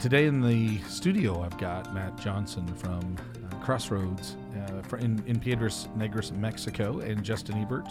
[0.00, 5.88] today in the studio, I've got Matt Johnson from uh, Crossroads uh, in, in Piedras
[5.96, 7.86] Negras, Mexico, and Justin Ebert,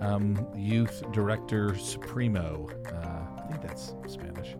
[0.00, 2.70] um, Youth Director Supremo.
[2.86, 4.56] Uh, I think that's Spanish.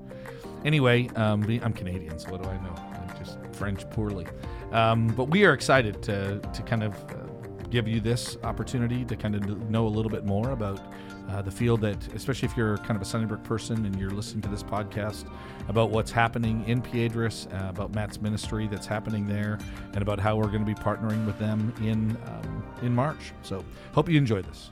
[0.67, 2.75] Anyway, um, I'm Canadian, so what do I know?
[2.77, 4.27] I'm just French poorly.
[4.71, 9.17] Um, but we are excited to, to kind of uh, give you this opportunity to
[9.17, 10.93] kind of know a little bit more about
[11.29, 14.43] uh, the field that, especially if you're kind of a Sunnybrook person and you're listening
[14.43, 15.31] to this podcast,
[15.69, 19.59] about what's happening in Piedras, uh, about Matt's ministry that's happening there,
[19.93, 23.33] and about how we're going to be partnering with them in um, in March.
[23.43, 24.71] So, hope you enjoy this.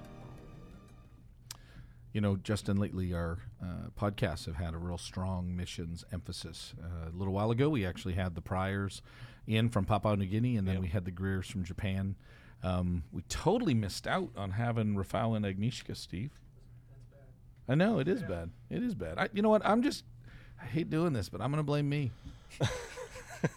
[2.12, 6.74] You know, Justin, lately our uh, podcasts have had a real strong missions emphasis.
[6.82, 9.00] Uh, a little while ago, we actually had the Priors
[9.46, 12.16] in from Papua New Guinea, and then we had the Greers from Japan.
[12.62, 16.38] Um, we totally missed out on having Rafal and Agnieszka, Steve.
[17.68, 18.50] I know it is bad.
[18.68, 19.18] It is bad.
[19.18, 19.64] I, you know what?
[19.64, 20.04] I'm just.
[20.60, 22.10] I hate doing this, but I'm going to blame me.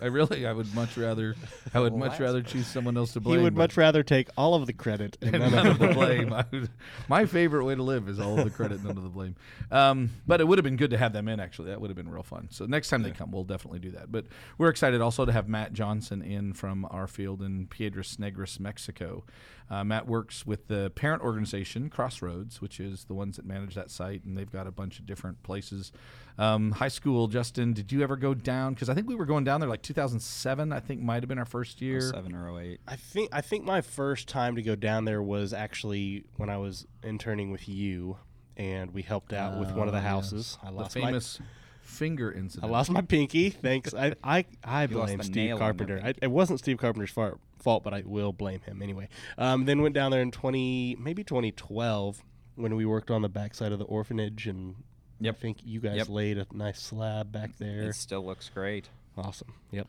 [0.01, 0.45] I really.
[0.45, 1.35] I would much rather.
[1.73, 3.39] I would much rather choose someone else to blame.
[3.39, 5.87] He would much rather take all of the credit and and none none of of
[5.89, 6.33] the blame.
[6.33, 6.69] I would,
[7.07, 9.35] my favorite way to live is all of the credit, none of the blame.
[9.71, 11.39] Um, but it would have been good to have them in.
[11.39, 12.47] Actually, that would have been real fun.
[12.51, 14.11] So next time they come, we'll definitely do that.
[14.11, 14.25] But
[14.57, 19.23] we're excited also to have Matt Johnson in from our field in Piedras Negras, Mexico.
[19.69, 23.89] Uh, Matt works with the parent organization Crossroads, which is the ones that manage that
[23.89, 25.91] site, and they've got a bunch of different places.
[26.37, 28.73] Um, high school, Justin, did you ever go down?
[28.73, 30.71] Because I think we were going down there like 2007.
[30.71, 32.01] I think might have been our first year.
[32.01, 32.81] Seven or oh eight.
[32.87, 36.57] I think I think my first time to go down there was actually when I
[36.57, 38.17] was interning with you,
[38.57, 40.09] and we helped out with one of the Oh, yes.
[40.09, 40.57] houses.
[40.63, 41.39] I The lost famous
[41.83, 43.49] finger my I lost my pinky.
[43.49, 43.93] Thanks.
[43.93, 46.01] I I, I blame Steve nail on the Carpenter.
[46.03, 49.09] I, it wasn't Steve Carpenter's fault, fault, but I will blame him anyway.
[49.37, 52.21] Um, then went down there in twenty maybe twenty twelve
[52.55, 54.75] when we worked on the backside of the orphanage and.
[55.19, 55.35] Yep.
[55.35, 56.09] I think you guys Yep.
[56.09, 57.83] laid a nice slab back there.
[57.83, 58.89] It still looks great.
[59.17, 59.53] awesome.
[59.71, 59.87] Yep.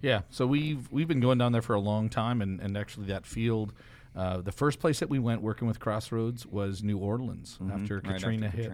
[0.00, 3.06] Yeah, so we've we've been going down there for a long time, and, and actually
[3.08, 3.74] that field,
[4.16, 8.06] uh, the first place that we went working with Crossroads was New Orleans after Right
[8.06, 8.72] after Katrina hit,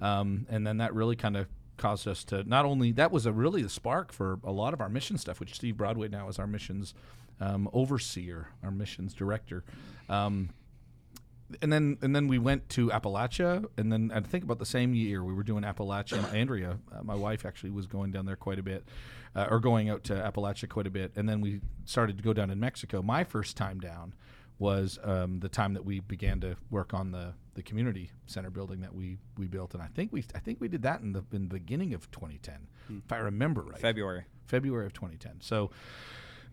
[0.00, 3.32] Um, and then that really kind of caused us to not only that was a
[3.32, 6.38] really a spark for a lot of our mission stuff, which Steve Broadway now is
[6.38, 6.94] our missions
[7.40, 9.64] um, overseer, our missions director.
[10.08, 10.50] Um,
[11.60, 14.94] and then and then we went to Appalachia, and then I think about the same
[14.94, 16.32] year we were doing Appalachia.
[16.32, 18.84] Andrea, uh, my wife, actually was going down there quite a bit,
[19.36, 22.32] uh, or going out to Appalachia quite a bit, and then we started to go
[22.32, 23.02] down in Mexico.
[23.02, 24.14] My first time down
[24.58, 28.80] was um, the time that we began to work on the the community center building
[28.80, 31.24] that we we built, and I think we I think we did that in the
[31.32, 32.54] in the beginning of 2010,
[33.04, 33.78] if I remember right.
[33.78, 34.24] February.
[34.46, 35.40] February of 2010.
[35.40, 35.70] So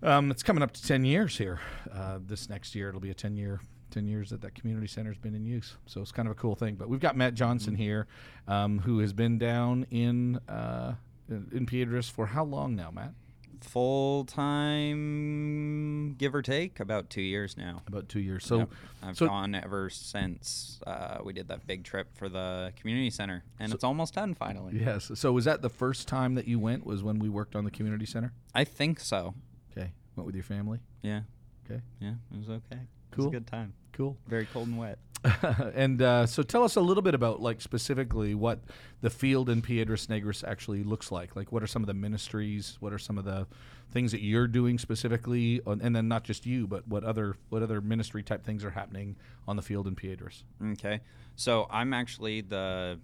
[0.02, 1.60] um, it's coming up to 10 years here.
[1.94, 3.60] Uh, this next year, it'll be a 10 year.
[3.92, 5.76] 10 years that that community center has been in use.
[5.88, 6.76] So it's kind of a cool thing.
[6.76, 8.06] But we've got Matt Johnson here,
[8.48, 10.94] um, who has been down in, uh,
[11.28, 13.14] in in Piedras for how long now, Matt?
[13.62, 17.82] Full time, give or take, about two years now.
[17.88, 18.46] About two years.
[18.46, 18.70] So, Yep.
[19.04, 23.44] I've so gone ever since uh, we did that big trip for the community center,
[23.60, 24.80] and it's almost done finally.
[24.80, 25.12] yes.
[25.16, 26.86] So was that the first time that you went?
[26.86, 28.34] Was when we worked on the community center?
[28.54, 29.36] I think so.
[29.72, 29.92] Okay.
[30.16, 30.80] Went with your family.
[31.02, 31.22] Yeah,
[31.70, 31.82] Okay.
[32.00, 32.60] yeah, it was okay.
[32.82, 33.26] It Cool.
[33.26, 33.74] was a good time.
[33.94, 34.18] Cool.
[34.28, 35.00] Very cold and wet.
[35.76, 38.60] and uh, so tell us a little bit about like specifically what
[39.02, 41.36] the field in Piedras Negras actually looks like.
[41.36, 42.78] Like what are some of the ministries?
[42.80, 43.46] What are some of the
[43.92, 45.62] things that you're doing specifically?
[45.68, 48.70] On, and then not just you, but what other what other ministry type things are
[48.72, 49.18] happening
[49.48, 50.44] on the field in Piedras?
[50.72, 51.02] Okay.
[51.36, 53.00] So I'm actually the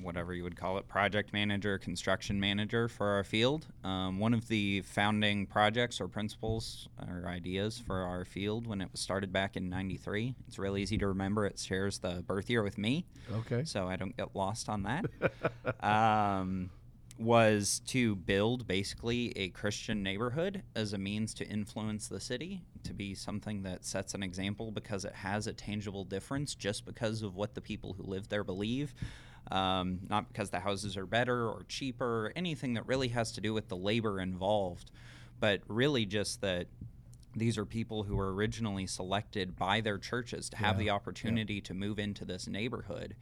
[0.00, 3.66] whatever you would call it project manager, construction manager for our field.
[3.84, 8.88] Um, one of the founding projects or principles or ideas for our field when it
[8.92, 10.34] was started back in 93.
[10.46, 11.46] It's real easy to remember.
[11.46, 13.06] It shares the birth year with me.
[13.32, 13.64] Okay.
[13.64, 15.04] So I don't get lost on that.
[15.84, 16.70] um,
[17.18, 22.92] was to build basically a Christian neighborhood as a means to influence the city, to
[22.92, 27.34] be something that sets an example because it has a tangible difference just because of
[27.34, 28.94] what the people who live there believe.
[29.50, 33.40] Um, not because the houses are better or cheaper, or anything that really has to
[33.40, 34.90] do with the labor involved,
[35.38, 36.66] but really just that
[37.36, 41.60] these are people who were originally selected by their churches to have Yeah, the opportunity
[41.60, 43.14] to move into this neighborhood.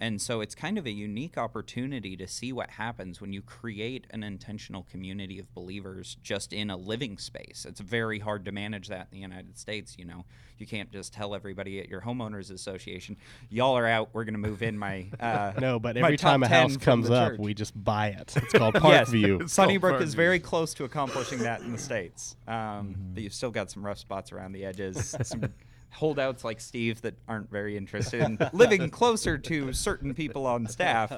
[0.00, 4.06] And so it's kind of a unique opportunity to see what happens when you create
[4.10, 7.66] an intentional community of believers just in a living space.
[7.68, 9.96] It's very hard to manage that in the United States.
[9.98, 10.24] You know,
[10.58, 13.16] you can't just tell everybody at your homeowners association,
[13.50, 14.10] "Y'all are out.
[14.12, 17.32] We're going to move in my." Uh, No, but every time a house comes up,
[17.32, 18.34] church." we just buy it.
[18.36, 19.10] It's called Yes.
[19.10, 19.48] Parkview.
[19.50, 23.70] Sunnybrook is very close to accomplishing that in the states, um, but you've still got
[23.70, 25.16] some rough spots around the edges.
[25.22, 25.52] Some
[25.90, 31.12] holdouts like Steve that aren't very interested in living closer to certain people on staff.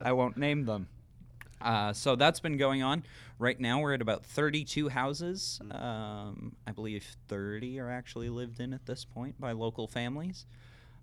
[0.00, 0.88] I won't name them.
[1.60, 3.02] Uh, so that's been going on.
[3.38, 5.60] Right now, we're at about 32 houses.
[5.70, 10.46] Um, I believe 30 are actually lived in at this point by local families.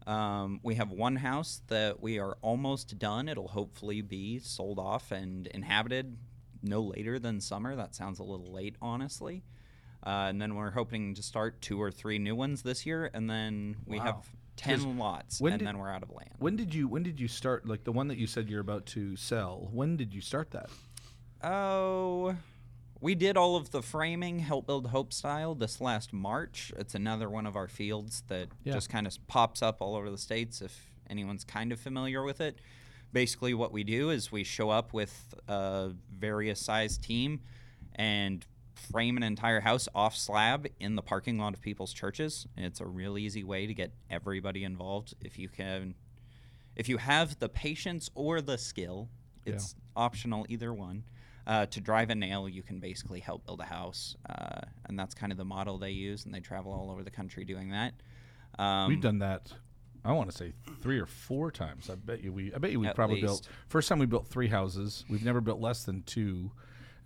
[0.05, 3.27] Um, we have one house that we are almost done.
[3.27, 6.17] It'll hopefully be sold off and inhabited
[6.63, 7.75] no later than summer.
[7.75, 9.43] That sounds a little late, honestly.
[10.07, 13.29] Uh, and then we're hoping to start two or three new ones this year, and
[13.29, 14.03] then we Wow.
[14.05, 16.31] have ten lots, when and did- then we're out of land.
[16.39, 18.85] When did you when did you start like the one that you said you're about
[18.87, 19.67] to sell?
[19.73, 20.69] When did you start that?
[21.43, 22.37] Oh,
[23.01, 26.71] we did all of the framing, Help Build Hope style, this last March.
[26.77, 28.73] It's another one of our fields that Yeah.
[28.73, 32.39] just kind of pops up all over the states if anyone's kind of familiar with
[32.41, 32.59] it.
[33.13, 37.41] Basically, what we do is we show up with a various size team
[37.93, 38.45] and
[38.77, 42.47] frame an entire house off slab in the parking lot of people's churches.
[42.55, 45.95] It's a real easy way to get everybody involved if you can
[46.75, 49.09] if you have the patience or the skill,
[49.45, 49.53] Yeah.
[49.53, 51.03] it's optional either one.
[51.47, 55.15] Uh, to drive a nail, you can basically help build a house, uh, and that's
[55.15, 57.93] kind of the model they use, and they travel all over the country doing that.
[58.59, 59.51] Um, We've done that.
[60.05, 61.89] I want to say three or four times.
[61.89, 62.53] I bet you we.
[62.53, 63.25] I bet you we probably least.
[63.25, 63.49] built.
[63.69, 65.03] First time we built three houses.
[65.09, 66.51] We've never built less than two,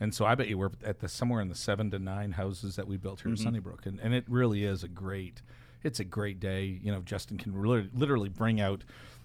[0.01, 2.75] and so I bet you we're at the somewhere in the seven to nine houses
[2.75, 3.39] that we built here Mm-hmm.
[3.47, 5.41] in Sunnybrook, and and it really is a great.
[5.83, 6.79] It's a great day.
[6.83, 8.83] You know, Justin can really, literally bring out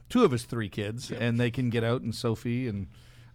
[0.09, 2.87] two of his three kids, and they can get out, and Sophie and.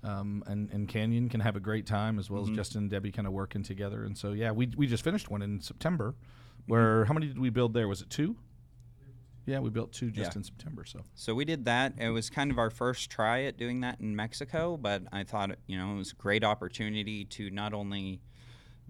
[0.03, 2.33] Um, and, and Canyon can have a great time as Mm-hmm.
[2.33, 4.03] well as Justin and Debbie kind of working together.
[4.03, 6.71] And so, yeah, we, we just finished one in September Mm-hmm.
[6.73, 7.87] where, how many did we build there?
[7.87, 8.35] Was it two?
[9.45, 10.39] Yeah, we built two just Yeah.
[10.39, 10.85] in September.
[10.85, 11.93] So So we did that.
[11.97, 15.57] It was kind of our first try at doing that in Mexico, but I thought
[15.67, 18.21] you know it was a great opportunity to not only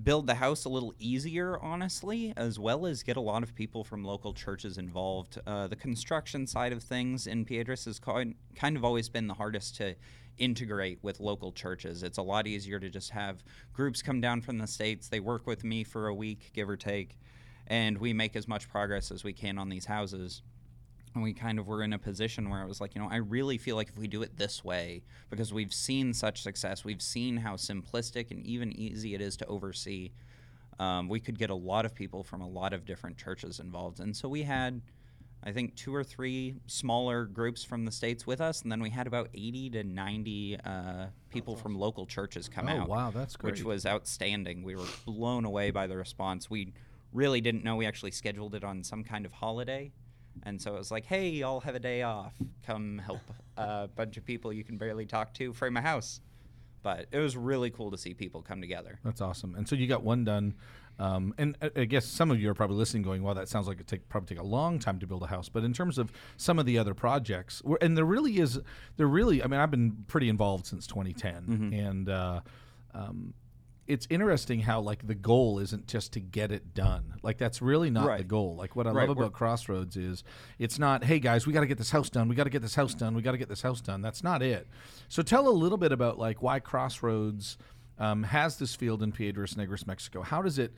[0.01, 3.83] build the house a little easier, honestly, as well as get a lot of people
[3.83, 5.37] from local churches involved.
[5.45, 9.35] Uh, the construction side of things in Piedras has kind kind of always been the
[9.35, 9.95] hardest to
[10.37, 12.03] integrate with local churches.
[12.03, 13.43] It's a lot easier to just have
[13.73, 15.07] groups come down from the states.
[15.07, 17.19] They work with me for a week, give or take,
[17.67, 20.41] and we make as much progress as we can on these houses
[21.13, 23.17] and we kind of were in a position where it was like, you know, I
[23.17, 27.01] really feel like if we do it this way, because we've seen such success, we've
[27.01, 30.11] seen how simplistic and even easy it is to oversee,
[30.79, 33.99] um, we could get a lot of people from a lot of different churches involved.
[33.99, 34.81] And so we had,
[35.43, 38.89] I think, two or three smaller groups from the States with us, and then we
[38.89, 42.87] had about 80 to 90 uh, people from local churches come Oh, out.
[42.87, 43.51] wow, that's great.
[43.51, 44.63] Which was outstanding.
[44.63, 46.49] We were blown away by the response.
[46.49, 46.71] We
[47.13, 49.91] really didn't know we actually scheduled it on some kind of holiday.
[50.43, 52.33] And so it was like, hey, I'll have a day off.
[52.65, 53.19] Come help
[53.57, 56.21] a bunch of people you can barely talk to frame a house.
[56.83, 58.97] But it was really cool to see people come together.
[59.03, 59.55] that's awesome.
[59.55, 60.55] And so you got one done.
[60.99, 63.79] Um, and I, guess some of you are probably listening, going, "Well, that sounds like
[63.79, 66.11] it take probably take a long time to build a house." But in terms of
[66.37, 68.59] some of the other projects, and there really is,
[68.97, 71.73] there really, I mean, I've been pretty involved since 2010, Mm-hmm.
[71.73, 72.41] and uh,
[72.93, 73.33] um,
[73.91, 77.15] it's interesting how like the goal isn't just to get it done.
[77.23, 78.55] Like that's really not the goal.
[78.55, 80.23] Like what I Right, love we're- about Crossroads is
[80.59, 82.27] it's not, hey guys, we got to get this house done.
[82.29, 83.15] We got to get this house done.
[83.15, 84.01] We got to get this house done.
[84.01, 84.67] That's not it.
[85.09, 87.57] So tell a little bit about like why Crossroads
[87.99, 90.21] um, has this field in Piedras Negras, Mexico.
[90.21, 90.73] How does it?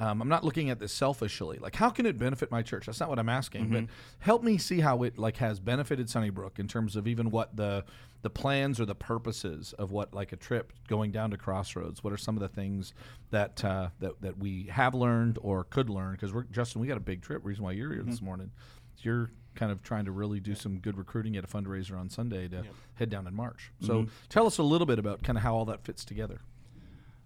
[0.00, 1.58] Um, I'm not looking at this selfishly.
[1.58, 2.86] Like, how can it benefit my church?
[2.86, 3.62] That's not what I'm asking.
[3.86, 7.56] But help me see how it like has benefited Sunnybrook in terms of even what
[7.56, 7.84] the
[8.22, 12.02] the plans or the purposes of what like a trip going down to Crossroads.
[12.04, 12.94] What are some of the things
[13.30, 16.12] that uh, that that we have learned or could learn?
[16.12, 17.44] Because we're Justin, we got a big trip.
[17.44, 18.52] Reason why you're here this morning,
[18.98, 22.46] you're kind of trying to really do some good recruiting at a fundraiser on Sunday
[22.46, 22.58] to
[22.94, 23.72] head down in March.
[23.80, 26.40] So tell us a little bit about kind of how all that fits together.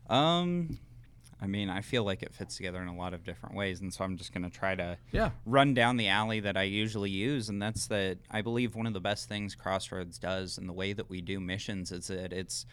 [0.09, 0.79] Um,
[1.43, 3.93] I mean, I feel like it fits together in a lot of different ways, and
[3.93, 5.31] so I'm just going to try to Yeah.
[5.45, 8.93] run down the alley that I usually use, and that's that I believe one of
[8.93, 12.65] the best things Crossroads does and the way that we do missions is that it's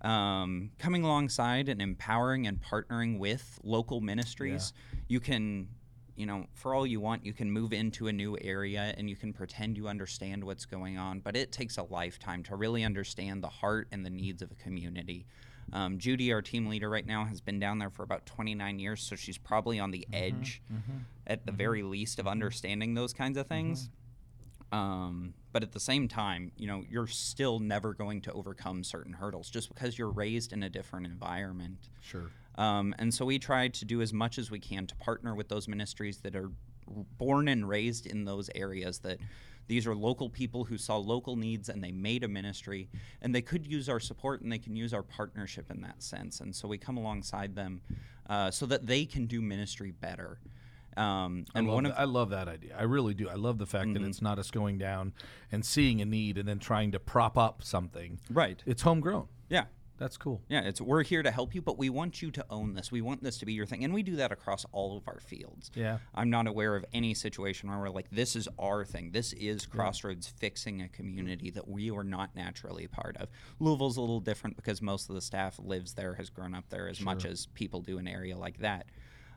[0.00, 4.72] um, coming alongside and empowering and partnering with local ministries.
[5.06, 5.68] You can,
[6.16, 9.14] you know, for all you want, you can move into a new area and you
[9.14, 13.44] can pretend you understand what's going on, but it takes a lifetime to really understand
[13.44, 15.24] the heart and the needs of a community.
[15.72, 19.02] Um, Judy, our team leader right now, has been down there for about 29 years,
[19.02, 20.62] so she's probably on the edge,
[21.26, 23.88] at the very least, of understanding those kinds of things.
[24.70, 29.12] Um, but at the same time, you know, you're still never going to overcome certain
[29.12, 31.90] hurdles just because you're raised in a different environment.
[32.00, 32.30] Sure.
[32.56, 35.48] Um, and so we try to do as much as we can to partner with
[35.48, 36.50] those ministries that are
[37.18, 39.18] born and raised in those areas that
[39.68, 42.88] these are local people who saw local needs and they made a ministry
[43.20, 46.40] and they could use our support and they can use our partnership in that sense
[46.40, 47.80] and so we come alongside them
[48.28, 50.38] uh, so that they can do ministry better
[50.96, 51.92] um, and love one that.
[51.94, 52.76] of I love that idea.
[52.78, 53.26] I really do.
[53.28, 55.14] I love the fact that it's not us going down
[55.50, 58.20] and seeing a need and then trying to prop up something.
[58.30, 59.28] right It's homegrown.
[59.48, 59.64] yeah
[60.02, 60.42] That's cool.
[60.48, 62.90] Yeah, it's we're here to help you, but we want you to own this.
[62.90, 65.20] We want this to be your thing, and we do that across all of our
[65.20, 65.70] fields.
[65.74, 65.98] Yeah.
[66.12, 69.12] I'm not aware of any situation where we're like, this is our thing.
[69.12, 73.28] This is Crossroads fixing a community that we are not naturally part of.
[73.60, 76.88] Louisville's a little different because most of the staff lives there, has grown up there
[76.88, 78.86] as much as people do in an area like that.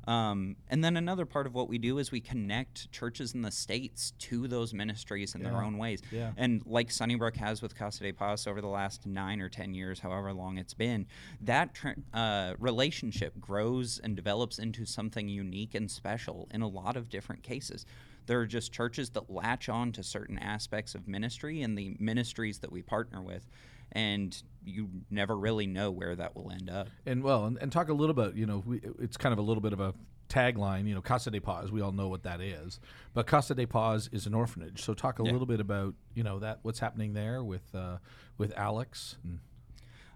[0.07, 3.51] Um, and then another part of what we do is we connect churches in the
[3.51, 6.01] states to those ministries in their own ways.
[6.12, 6.31] Yeah.
[6.38, 10.00] And like Sunnybrook has with Casa de Paz over the last nine or ten years,
[10.00, 11.07] however long it's been,
[11.41, 16.95] that tr- uh, relationship grows and develops into something unique and special in a lot
[16.95, 17.85] of different cases.
[18.27, 22.59] There are just churches that latch on to certain aspects of ministry and the ministries
[22.59, 23.47] that we partner with,
[23.96, 26.90] and you never really know where that will end up.
[27.06, 28.36] And well, and, and talk a little bit.
[28.36, 29.94] You know, we, it's kind of a little bit of a
[30.30, 30.88] tagline.
[30.88, 31.72] You know, Casa de Paz.
[31.72, 32.80] We all know what that is,
[33.14, 34.84] but Casa de Paz is an orphanage.
[34.84, 35.32] So talk a Yeah.
[35.32, 37.98] little bit about you know that what's happening there with uh,
[38.38, 39.18] with Alex.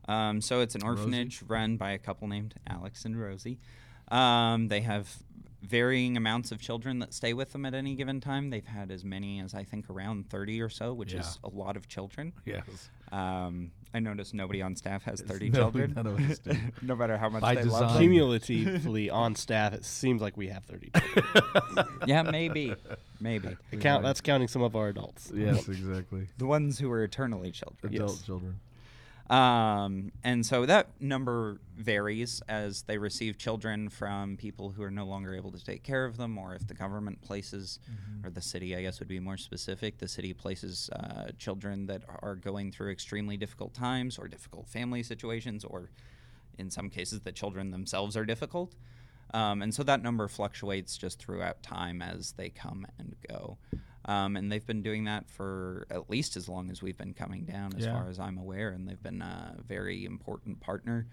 [0.08, 1.02] Um, so it's an Rosie?
[1.04, 3.60] orphanage run by a couple named Alex and Rosie.
[4.10, 5.18] Um, they have
[5.62, 8.50] varying amounts of children that stay with them at any given time.
[8.50, 11.76] They've had as many as I think around 30 or so, which is a lot
[11.78, 12.34] of children.
[12.46, 15.94] yes, Um, I noticed nobody on staff has 30 No, children.
[15.96, 16.56] none of us do.
[16.84, 18.02] no matter how much By they love them.
[18.02, 20.92] Cumulatively on staff, it seems like we have 30.
[22.06, 22.76] Yeah, maybe.
[23.20, 23.58] Maybe.
[23.80, 25.32] Count, that's counting some of our adults.
[25.34, 26.28] yes, exactly.
[26.38, 27.94] The ones who are eternally children.
[27.94, 28.22] Adult Yes.
[28.22, 28.60] children.
[29.30, 35.06] Um, and so that number varies as they receive children from people who are no
[35.06, 37.80] longer able to take care of them, or if the government places,
[38.24, 42.02] or the city, I guess would be more specific, the city places uh, children that
[42.22, 45.92] are going through extremely difficult times or difficult family situations, or
[46.58, 48.74] in some cases, the children themselves are difficult.
[49.34, 53.60] Um, and so that number fluctuates just throughout time as they come and go.
[54.10, 57.44] Um, and they've been doing that for at least as long as we've been coming
[57.46, 57.94] down, as Yeah.
[57.94, 58.70] far as I'm aware.
[58.72, 61.06] And they've been a very important partner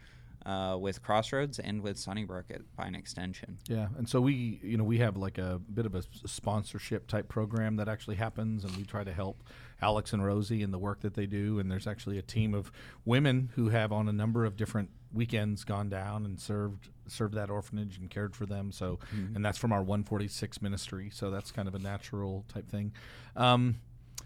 [0.47, 3.59] uh, with Crossroads and with Sunnybrook at, by an extension.
[3.69, 7.29] Yeah, and so we, you know, we have like a bit of a sponsorship type
[7.29, 9.43] program that actually happens, and we try to help
[9.83, 11.59] Alex and Rosie in the work that they do.
[11.59, 12.71] And there's actually a team of
[13.05, 17.51] women who have on a number of different weekends gone down and served served that
[17.51, 18.73] orphanage and cared for them.
[18.73, 18.99] So,
[19.35, 21.11] and that's from our 146 ministry.
[21.13, 22.93] So that's kind of a natural type thing.
[23.35, 23.77] Um,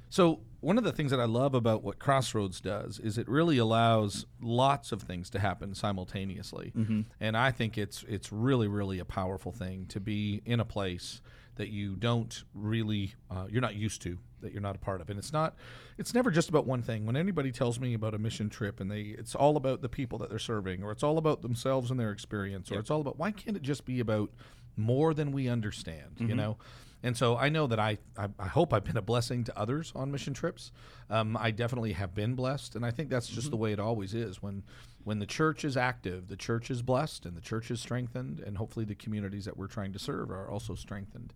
[0.09, 3.59] so one of the things that I love about what Crossroads does is it really
[3.59, 6.73] allows lots of things to happen simultaneously,
[7.21, 11.23] and I think it's it's really really a powerful thing to be in a place
[11.57, 15.11] that you don't really uh, you're not used to that you're not a part of.
[15.11, 15.55] And it's not
[15.99, 17.07] it's never just about one thing.
[17.07, 20.19] When anybody tells me about a mission trip and they it's all about the people
[20.19, 23.19] that they're serving or it's all about themselves and their experience or it's all about
[23.19, 24.31] why can't it just be about
[24.77, 26.37] more than we understand you mm-hmm.
[26.37, 26.57] know
[27.03, 29.93] and so I know that I, I, I hope I've been a blessing to others
[29.95, 30.73] on mission trips.
[31.09, 34.15] Um, I definitely have been blessed, and I think that's just the way it always
[34.15, 34.43] is.
[34.43, 34.63] When
[35.03, 38.59] when the church is active, the church is blessed, and the church is strengthened, and
[38.59, 41.33] hopefully the communities that we're trying to serve are also strengthened.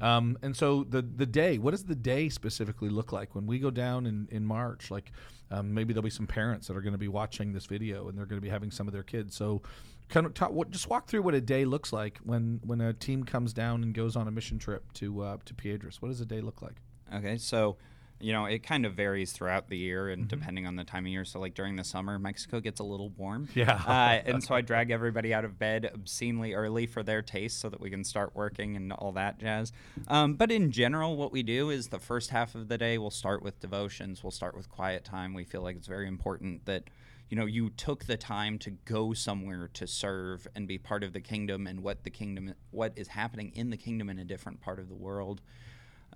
[0.00, 3.58] Um, and so the the day, what does the day specifically look like when we
[3.58, 4.90] go down in in March?
[4.90, 5.12] Like
[5.50, 8.18] um, maybe there'll be some parents that are going to be watching this video, and
[8.18, 9.34] they're going to be having some of their kids.
[9.34, 9.62] So
[10.08, 12.92] kind of talk, what, just walk through what a day looks like when when a
[12.92, 16.00] team comes down and goes on a mission trip to uh, to Piedras.
[16.00, 16.76] What does a day look like?
[17.14, 17.76] Okay, so
[18.18, 21.12] you know it kind of varies throughout the year and depending on the time of
[21.12, 21.24] year.
[21.24, 23.48] So like during the summer, Mexico gets a little warm.
[23.54, 23.74] Yeah.
[23.86, 27.68] uh, and so I drag everybody out of bed obscenely early for their taste so
[27.68, 29.72] that we can start working and all that jazz.
[30.08, 33.10] Um, but in general, what we do is the first half of the day we'll
[33.10, 34.22] start with devotions.
[34.22, 35.34] We'll start with quiet time.
[35.34, 36.84] We feel like it's very important that
[37.28, 41.12] you know you took the time to go somewhere to serve and be part of
[41.12, 44.60] the kingdom and what the kingdom what is happening in the kingdom in a different
[44.60, 45.40] part of the world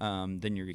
[0.01, 0.73] um, than you're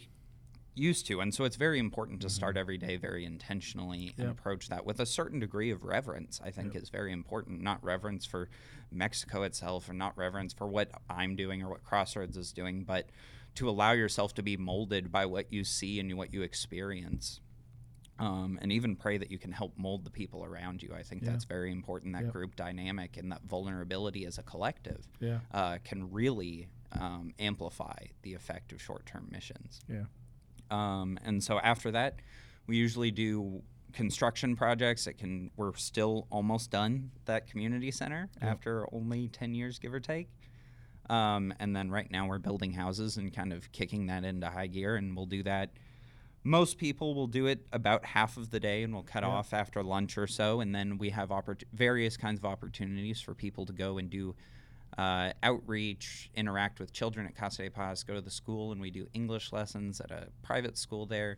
[0.75, 1.21] used to.
[1.21, 4.39] And so it's very important to start every day very intentionally and Yep.
[4.39, 7.61] approach that with a certain degree of reverence, I think is very important.
[7.61, 8.49] Not reverence for
[8.91, 13.09] Mexico itself or not reverence for what I'm doing or what Crossroads is doing, but
[13.55, 17.39] to allow yourself to be molded by what you see and what you experience.
[18.17, 20.93] Um, and even pray that you can help mold the people around you.
[20.95, 21.31] I think Yeah.
[21.31, 22.13] that's very important.
[22.13, 22.31] That Yep.
[22.31, 25.39] group dynamic and that vulnerability as a collective Yeah.
[25.51, 29.81] uh, can really um, amplify the effect of short term missions.
[29.89, 30.05] Yeah.
[30.71, 32.21] Um, and so after that,
[32.67, 35.05] we usually do construction projects.
[35.05, 38.43] It can we're still almost done that community center Yep.
[38.43, 40.29] after only ten years, give or take.
[41.09, 44.67] Um, and then right now we're building houses and kind of kicking that into high
[44.67, 45.71] gear, and we'll do that.
[46.47, 49.29] Most people will do it about half of the day, and we'll cut Yeah.
[49.29, 53.33] off after lunch or so, and then we have oppor- various kinds of opportunities for
[53.33, 54.35] people to go and do
[54.97, 58.91] uh, outreach, interact with children at Casa de Paz, go to the school, and we
[58.91, 61.37] do English lessons at a private school there.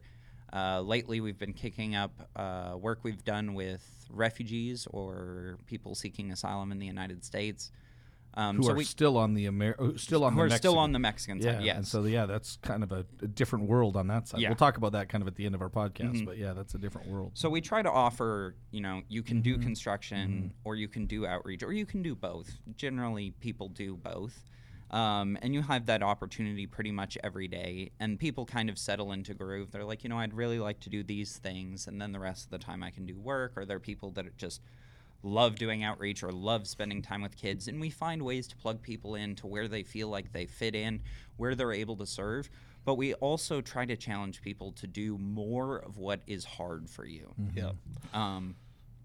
[0.54, 6.32] Uh, lately, we've been kicking up uh, work we've done with refugees or people seeking
[6.32, 7.72] asylum in the United States.
[8.38, 10.58] Um, who so are we, still on the Amer- uh, still on who the are
[10.58, 11.64] still on the Mexican yeah, side.
[11.64, 11.76] Yes.
[11.78, 14.42] and so yeah, that's kind of a, a different world on that side.
[14.42, 14.50] Yeah.
[14.50, 16.26] We'll talk about that kind of at the end of our podcast, Mhm.
[16.28, 17.32] but yeah, that's a different world.
[17.34, 19.64] So we try to offer, you know, you can do Mhm.
[19.64, 22.60] construction or you can do outreach or you can do both.
[22.76, 24.44] Generally, people do both.
[24.92, 27.92] Um, and you have that opportunity pretty much every day.
[28.00, 29.72] And people kind of settle into groove.
[29.72, 31.88] They're like, you know, I'd really like to do these things.
[31.88, 33.58] And then the rest of the time I can do work.
[33.58, 34.62] Or there are people that just
[35.28, 37.68] love doing outreach or love spending time with kids.
[37.68, 40.74] And we find ways to plug people in to where they feel like they fit
[40.76, 41.02] in,
[41.36, 42.50] where they're able to serve.
[42.86, 47.06] But we also try to challenge people to do more of what is hard for
[47.06, 47.34] you.
[47.54, 47.72] Yeah.
[48.14, 48.56] Um,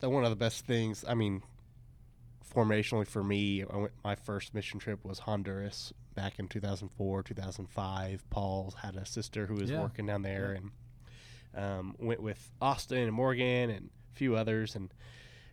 [0.01, 1.05] that one of the best things.
[1.07, 1.43] I mean,
[2.55, 8.31] formationally for me, I went, my first mission trip was Honduras back in 2004, 2005.
[8.31, 9.81] Paul had a sister who was Yeah.
[9.81, 10.59] working down there, Yeah.
[10.59, 10.71] and
[11.55, 14.93] um, went with Austin and Morgan and a few others, and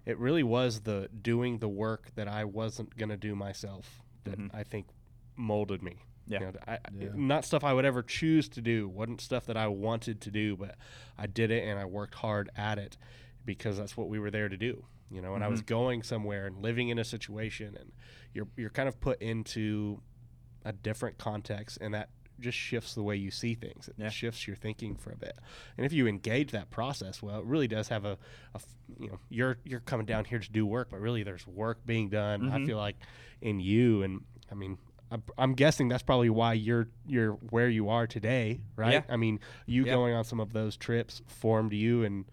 [0.09, 4.49] it really was the doing the work that I wasn't gonna do myself that Mhm.
[4.53, 4.87] I think
[5.35, 5.97] molded me.
[6.25, 6.39] Yeah.
[6.39, 7.09] You know, I, I- Yeah.
[7.15, 8.87] not stuff I would ever choose to do.
[8.89, 10.75] wasn't stuff that I wanted to do, but
[11.17, 12.97] I did it and I worked hard at it
[13.45, 14.85] because that's what we were there to do.
[15.11, 17.91] You know, and I was going somewhere and living in a situation, and
[18.33, 20.01] you're you're kind of put into
[20.65, 23.87] a different context, and that just shifts the way you see things.
[23.87, 24.09] It Yeah.
[24.09, 25.37] shifts your thinking for a bit.
[25.77, 28.17] And if you engage that process, well, it really does have a.
[28.99, 32.09] you know, you're you're coming down here to do work, but really there's work being
[32.09, 32.49] done.
[32.49, 32.65] I Mhm.
[32.65, 32.97] feel like
[33.41, 34.77] in you, and I mean,
[35.11, 38.93] I'm, I'm guessing that's probably why you're you're where you are today, right?
[38.93, 39.03] Yeah.
[39.09, 39.93] I mean, you Yeah.
[39.93, 42.25] going on some of those trips formed you, and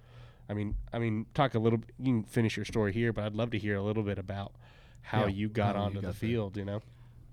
[0.48, 1.80] I mean, I mean, talk a little.
[1.98, 4.54] You can finish your story here, but I'd love to hear a little bit about
[5.02, 6.12] how you got you onto the got there.
[6.14, 6.56] field.
[6.56, 6.82] You know,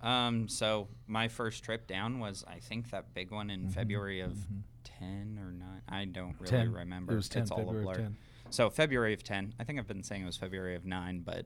[0.03, 4.37] Um, so my first trip down was, I think, that big one in February of
[4.83, 5.81] ten or nine.
[5.87, 6.73] I don't really 10.
[6.73, 7.13] remember.
[7.13, 8.03] It was 10, it's all February a of blur.
[8.03, 8.17] 10.
[8.49, 9.53] So February of ten.
[9.59, 11.45] I think I've been saying it was February of nine, but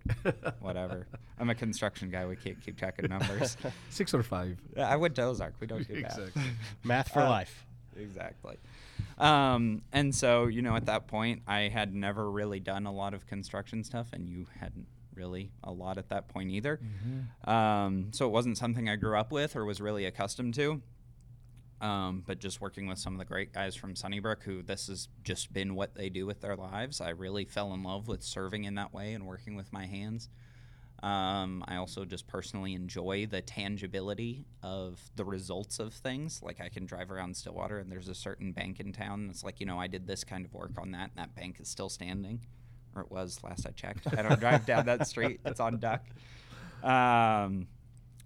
[0.59, 1.07] whatever.
[1.39, 2.25] I'm a construction guy.
[2.25, 3.55] We can't keep track of numbers.
[3.89, 4.57] Six or five.
[4.75, 5.53] I went to Ozark.
[5.61, 5.93] We don't do.
[5.93, 6.41] Exactly.
[6.83, 7.65] math for Uh, life.
[7.95, 8.57] exactly.
[9.19, 13.13] Um, and so, you know, at that point, I had never really done a lot
[13.13, 16.79] of construction stuff, and you hadn't really a lot at that point either.
[17.51, 20.81] Um, so it wasn't something I grew up with or was really accustomed to.
[21.79, 25.09] Um, but just working with some of the great guys from Sunnybrook, who this has
[25.23, 28.63] just been what they do with their lives, I really fell in love with serving
[28.63, 30.29] in that way and working with my hands.
[31.03, 36.41] Um, I also just personally enjoy the tangibility of the results of things.
[36.41, 39.59] Like I can drive around Stillwater and there's a certain bank in town that's like,
[39.59, 41.89] you know, I did this kind of work on that and that bank is still
[41.89, 42.41] standing.
[42.97, 44.07] Or it was last I checked.
[44.17, 45.39] I don't drive down that street.
[45.45, 46.03] It's on Duck.
[46.83, 47.67] Um,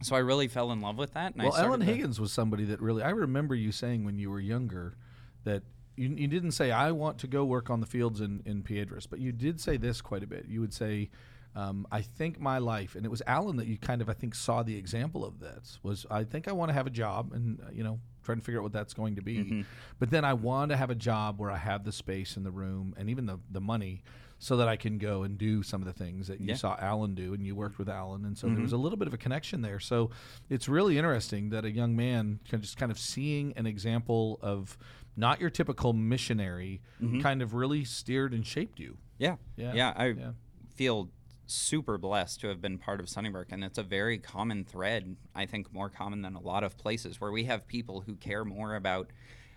[0.02, 1.36] so I really fell in love with that.
[1.36, 3.04] Well, Ellen Higgins was somebody that really.
[3.04, 4.96] I remember you saying when you were younger
[5.44, 5.64] that
[5.96, 9.08] you, you didn't say I want to go work on the fields in in Piedras,
[9.08, 10.46] but you did say this quite a bit.
[10.48, 11.10] You would say.
[11.54, 14.36] Um, I think my life, and it was Alan that you kind of, I think,
[14.36, 15.80] saw the example of this.
[15.84, 18.44] Was I think I want to have a job, and uh, you know, trying to
[18.44, 19.38] figure out what that's going to be.
[19.38, 19.62] Mm-hmm.
[20.00, 22.52] But then I want to have a job where I have the space in the
[22.52, 24.04] room and even the the money,
[24.44, 26.54] so that I can go and do some of the things that you Yeah.
[26.56, 26.60] Mm-hmm.
[26.60, 29.08] saw Alan do, and you worked with Alan, and so there was a little bit
[29.08, 29.80] of a connection there.
[29.80, 30.10] So
[30.50, 34.80] it's really interesting that a young man can just kind of seeing an example of
[35.16, 36.82] not your typical missionary
[37.22, 38.98] kind of really steered and shaped you.
[39.20, 39.36] Yeah.
[39.58, 39.94] Yeah, Yeah.
[39.96, 40.32] I yeah.
[40.74, 41.12] feel
[41.46, 43.52] super blessed to have been part of Sunnybrook.
[43.52, 47.22] And it's a very common thread, I think more common than a lot of places,
[47.22, 49.12] where we have people who care more about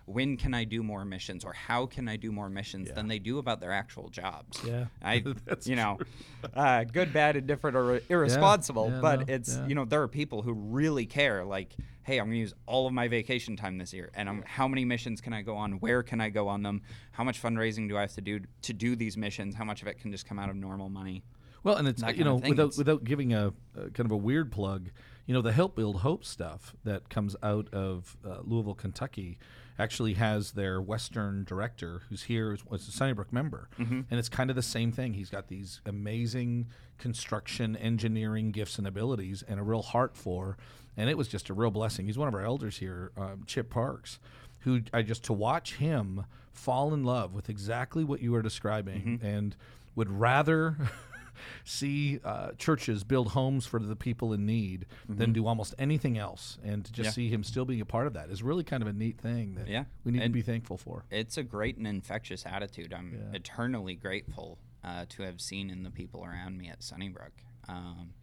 [0.05, 3.19] when can I do more missions or how can I do more missions than they
[3.19, 4.59] do about their actual jobs.
[4.65, 5.99] Yeah, I, that's you know,
[6.55, 8.91] uh, good, bad, indifferent, or irresponsible.
[8.91, 9.67] yeah, but no, it's, yeah.
[9.67, 11.43] you know, there are people who really care.
[11.43, 14.11] Like, hey, I'm going to use all of my vacation time this year.
[14.13, 15.73] And I'm, how many missions can I go on?
[15.79, 16.83] Where can I go on them?
[17.11, 19.55] How much fundraising do I have to do to do these missions?
[19.55, 21.23] How much of it can just come out of normal money?
[21.63, 24.17] Well, and it's that you know without It's- without giving a, a kind of a
[24.17, 24.91] weird plug,
[25.25, 29.39] you know the Help Build Hope stuff that comes out of uh, Louisville, Kentucky,
[29.77, 34.01] actually has their Western director who's here is- was a Sunnybrook member, Mm-hmm.
[34.09, 35.13] and it's kind of the same thing.
[35.13, 40.57] He's got these amazing construction engineering gifts and abilities, and a real heart for,
[40.97, 42.05] and it was just a real blessing.
[42.05, 44.19] He's one of our elders here, um, Chip Parks
[44.59, 49.19] who I just to watch him fall in love with exactly what you were describing
[49.19, 49.25] Mm-hmm.
[49.25, 49.55] and
[49.95, 50.75] would rather
[51.63, 56.57] see uh, churches build homes for the people in need than do almost anything else
[56.63, 57.21] and to just Mm-hmm.
[57.21, 57.29] Yeah.
[57.29, 59.55] see him still being a part of that is really kind of a neat thing
[59.55, 59.85] that Yeah.
[60.03, 62.93] we need to be thankful for It's a great and infectious attitude.
[62.93, 63.37] I'm Yeah.
[63.37, 67.31] eternally grateful uh, to have seen in the people around me at Sunnybrook.
[67.67, 68.13] Um,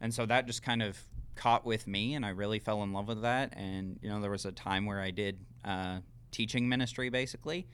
[0.00, 0.98] and so that just kind of
[1.34, 3.52] caught with me, and I really fell in love with that.
[3.56, 7.66] And, you know, there was a time where I did uh, teaching ministry basically.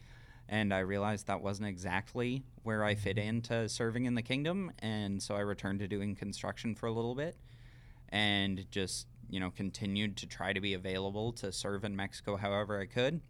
[0.49, 3.29] And I realized that wasn't exactly where I fit mm-hmm.
[3.29, 4.73] into serving in the kingdom.
[4.81, 7.37] And so I returned to doing construction for a little bit
[8.11, 12.81] and just, you know, continued to try to be available to serve in Mexico however
[12.81, 13.21] I could.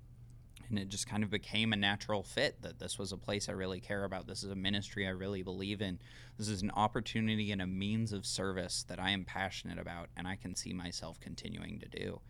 [0.68, 3.52] And it just kind of became a natural fit that this was a place I
[3.52, 4.26] really care about.
[4.26, 5.98] This is a ministry I really believe in.
[6.38, 10.26] This is an opportunity and a means of service that I am passionate about and
[10.26, 12.20] I can see myself continuing to do.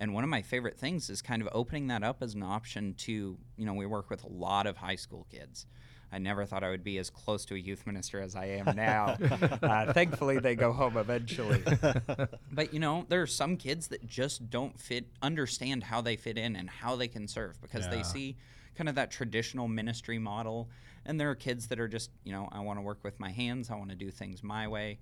[0.00, 2.94] And one of my favorite things is kind of opening that up as an option
[2.94, 5.66] to, you know, we work with a lot of high school kids.
[6.10, 8.74] I never thought I would be as close to a youth minister as I am
[8.74, 9.16] now.
[9.62, 11.62] uh, thankfully, they go home eventually.
[12.50, 16.36] but you know, there are some kids that just don't fit, understand how they fit
[16.36, 17.90] in and how they can serve because Yeah.
[17.90, 18.36] they see
[18.74, 20.68] kind of that traditional ministry model.
[21.06, 23.30] And there are kids that are just, you know, I want to work with my
[23.30, 23.70] hands.
[23.70, 24.98] I want to do things my way.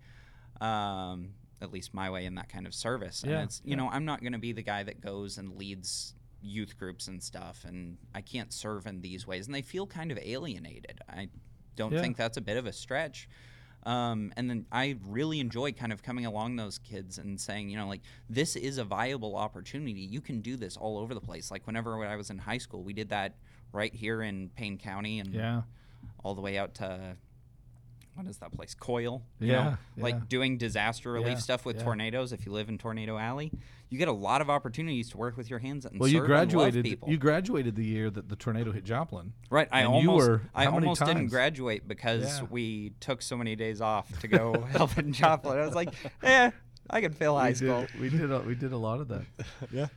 [0.61, 1.31] Um,
[1.61, 3.23] at least my way in that kind of service.
[3.23, 3.77] And Yeah, it's, you yeah.
[3.77, 7.21] know, I'm not going to be the guy that goes and leads youth groups and
[7.21, 11.01] stuff and I can't serve in these ways and they feel kind of alienated.
[11.09, 11.29] I
[11.75, 12.01] don't Yeah.
[12.01, 13.29] think that's a bit of a stretch.
[13.85, 17.77] Um, and then I really enjoy kind of coming along those kids and saying, you
[17.77, 20.01] know, like this is a viable opportunity.
[20.01, 21.51] You can do this all over the place.
[21.51, 23.35] Like whenever I was in high school, we did that
[23.73, 25.63] right here in Payne County and Yeah.
[26.23, 27.17] all the way out to
[28.19, 28.75] what is that place?
[28.75, 29.23] Coyle.
[29.39, 30.03] You Yeah, know, yeah.
[30.03, 32.33] like doing disaster relief Yeah, stuff with tornadoes.
[32.33, 33.53] If you live in Tornado Alley,
[33.91, 36.25] you get a lot of opportunities to work with your hands and Well, you serve
[36.25, 36.99] and love graduated.
[37.07, 39.35] You graduated the year that the tornado hit Joplin.
[39.51, 39.69] Right.
[39.71, 44.27] I almost, were- I almost didn't graduate because we took so many days off to
[44.29, 45.57] go help in Joplin.
[45.59, 46.51] I was like, eh,
[46.91, 47.87] I can fail high we school.
[47.93, 48.33] Did, we did.
[48.33, 49.23] A, we did a lot of that.
[49.71, 49.89] Yeah.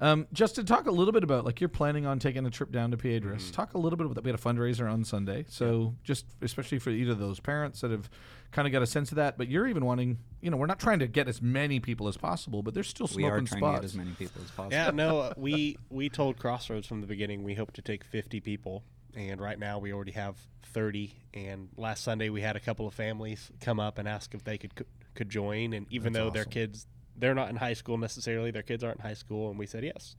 [0.00, 2.72] Um, just to talk a little bit about, like, you're planning on taking a trip
[2.72, 3.44] down to Piedras.
[3.44, 3.52] Mm-hmm.
[3.52, 4.24] Talk a little bit about that.
[4.24, 7.90] We had a fundraiser on Sunday, so just especially for either of those parents that
[7.90, 8.10] have
[8.50, 9.38] kind of got a sense of that.
[9.38, 12.16] But you're even wanting, you know, we're not trying to get as many people as
[12.16, 13.76] possible, but there's still some We are trying spots.
[13.76, 14.72] to get as many people as possible.
[14.72, 18.40] Yeah, no, uh, we we told Crossroads from the beginning we hope to take 50
[18.40, 18.82] people,
[19.14, 20.36] and right now we already have
[20.72, 21.14] 30.
[21.34, 24.58] And last Sunday we had a couple of families come up and ask if they
[24.58, 24.72] could
[25.14, 28.62] could join, and even That's though their kids they're not in high school necessarily, their
[28.62, 30.16] kids aren't in high school, and we said yes,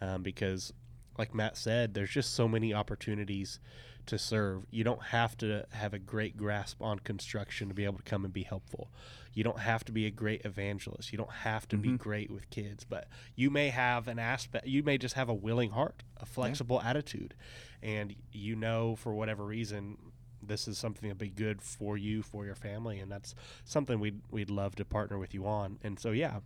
[0.00, 0.72] um, because
[1.18, 3.58] like Matt said, there's just so many opportunities
[4.06, 4.64] to serve.
[4.70, 8.24] You don't have to have a great grasp on construction to be able to come
[8.24, 8.90] and be helpful.
[9.32, 11.12] You don't have to be a great evangelist.
[11.12, 14.82] You don't have to be great with kids, but you may have an aspect, you
[14.82, 17.34] may just have a willing heart, a flexible attitude,
[17.82, 19.98] and you know for whatever reason
[20.46, 24.20] this is something that'd be good for you, for your family, and that's something we'd
[24.30, 25.78] we'd love to partner with you on.
[25.82, 26.40] And so yeah,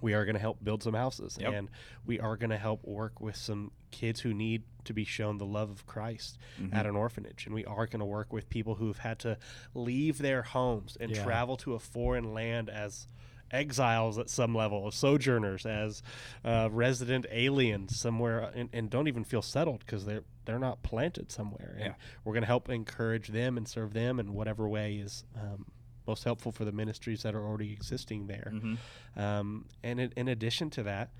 [0.00, 1.52] we are going to help build some houses Yep.
[1.54, 1.68] and
[2.04, 5.46] we are going to help work with some kids who need to be shown the
[5.46, 6.74] love of Christ Mm-hmm.
[6.74, 9.38] at an orphanage and we are going to work with people who've had to
[9.72, 11.24] leave their homes and Yeah.
[11.24, 13.06] travel to a foreign land as
[13.50, 16.02] exiles at some level sojourners as
[16.44, 21.30] uh, resident aliens somewhere and, and don't even feel settled because they're they're not planted
[21.32, 21.94] somewhere and Yeah.
[22.24, 25.66] we're going to help encourage them and serve them in whatever way is um,
[26.06, 28.78] most helpful for the ministries that are already existing there Mhm.
[29.16, 31.10] um, and in, in addition to that,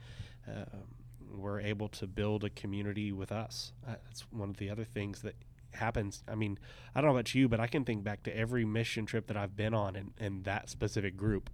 [0.49, 0.65] uh,
[1.31, 3.73] we're able to build a community with us.
[3.87, 5.35] Uh, that's one of the other things that
[5.73, 6.23] happens.
[6.29, 6.59] I mean,
[6.95, 9.37] I don't know about you, but I can think back to every mission trip that
[9.37, 11.51] I've been on and, and that specific group.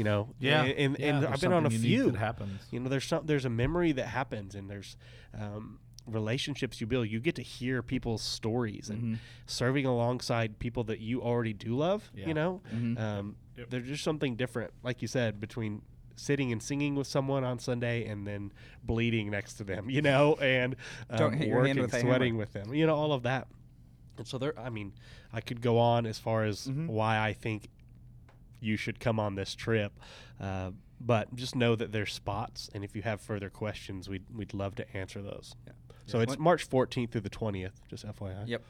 [0.00, 2.62] You know, Yeah, and, and, yeah, and I've been on a few that happens.
[2.70, 4.96] You know, there's some there's a memory that happens, and there's
[5.38, 7.08] um, relationships you build.
[7.10, 12.10] You get to hear people's stories and serving alongside people that you already do love.
[12.14, 12.28] Yeah.
[12.28, 12.98] You know, Mhm.
[12.98, 13.36] um,
[13.68, 15.82] there's just something different, like you said, between
[16.16, 20.34] sitting and singing with someone on Sunday and then bleeding next to them, you know,
[20.40, 20.76] and
[21.14, 23.48] Don't um, hit working, with sweating with them, you know, all of that.
[24.16, 24.92] And so there, I mean,
[25.30, 26.86] I could go on as far as Mhm.
[26.88, 27.68] why I think
[28.60, 29.92] you should come on this trip,
[30.40, 30.70] uh,
[31.00, 34.74] but just know that there's spots, and if you have further questions, we'd we'd love
[34.76, 35.54] to answer those.
[35.66, 35.72] Yeah.
[36.06, 36.22] So Yeah.
[36.24, 38.44] it's What- March 14th through the 20th, just FYI.
[38.46, 38.62] Yep.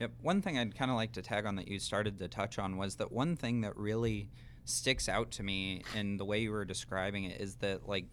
[0.00, 0.12] Yep.
[0.22, 2.76] One thing I'd kind of like to tag on that you started to touch on
[2.76, 4.30] was that one thing that really
[4.64, 8.04] sticks out to me in the way you were describing it is that, like,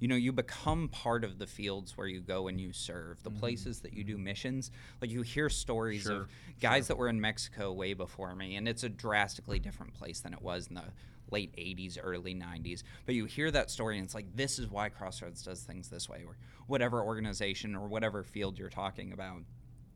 [0.00, 3.30] you know, you become part of the fields where you go and you serve, the
[3.30, 3.38] mm-hmm.
[3.38, 4.24] places that you do mm-hmm.
[4.24, 4.70] missions.
[5.00, 6.28] Like, you hear stories Sure, of
[6.60, 10.32] guys that were in Mexico way before me, and it's a drastically different place than
[10.32, 10.84] it was in the
[11.30, 12.82] late 80s, early 90s.
[13.06, 16.08] But you hear that story, and it's like, this is why Crossroads does things this
[16.08, 16.36] way, or
[16.66, 19.42] whatever organization or whatever field you're talking about.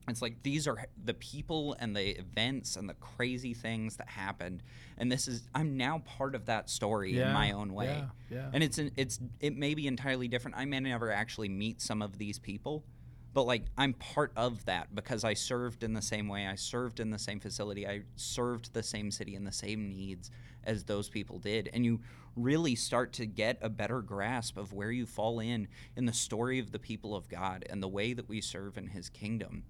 [0.08, 4.62] It's like these are the people and the events and the crazy things that happened,
[4.98, 7.86] and this is I'm now part of that story Yeah, in my own way.
[7.86, 8.50] yeah, yeah.
[8.52, 10.56] And it's an, it's it may be entirely different.
[10.58, 12.84] I may never actually meet some of these people,
[13.32, 17.00] but like I'm part of that because I served in the same way, I served
[17.00, 20.30] in the same facility, I served the same city and the same needs
[20.64, 21.70] as those people did.
[21.72, 22.00] And you
[22.36, 26.58] really start to get a better grasp of where you fall in in the story
[26.58, 29.64] of the people of God and the way that we serve in his kingdom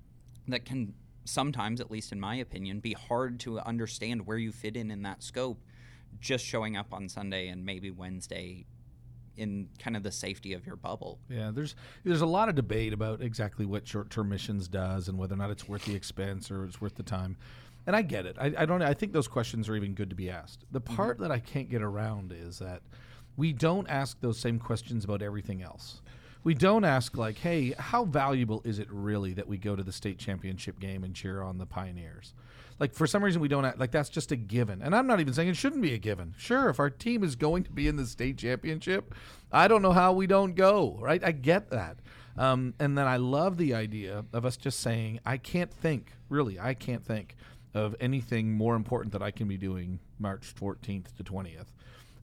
[0.49, 4.77] that can sometimes at least in my opinion be hard to understand where you fit
[4.77, 5.59] in in that scope
[6.21, 8.67] just showing up on Sunday and maybe Wednesday
[9.37, 11.19] in kind of the safety of your bubble.
[11.29, 15.35] Yeah, there's there's a lot of debate about exactly what short-term missions does and whether
[15.35, 17.37] or not it's worth the expense or it's worth the time.
[17.87, 18.37] And I get it.
[18.39, 18.81] I, I don't.
[18.81, 20.65] I think those questions are even good to be asked.
[20.71, 20.95] The Mm-hmm.
[20.97, 22.83] part that I can't get around is that
[23.37, 26.01] we don't ask those same questions about everything else.
[26.45, 29.93] We don't ask like, "Hey, how valuable is it really that we go to the
[29.93, 32.35] state championship game and cheer on the Pioneers?"
[32.79, 34.83] Like for some reason we don't act, like that's just a given.
[34.83, 36.35] And I'm not even saying it shouldn't be a given.
[36.37, 39.15] Sure, if our team is going to be in the state championship,
[39.53, 41.23] I don't know how we don't go, right?
[41.25, 41.99] I get that.
[42.37, 46.59] Um, and then I love the idea of us just saying, I can't think, really,
[46.59, 47.37] I can't think
[47.75, 51.67] of anything more important that I can be doing March 14th to 20th.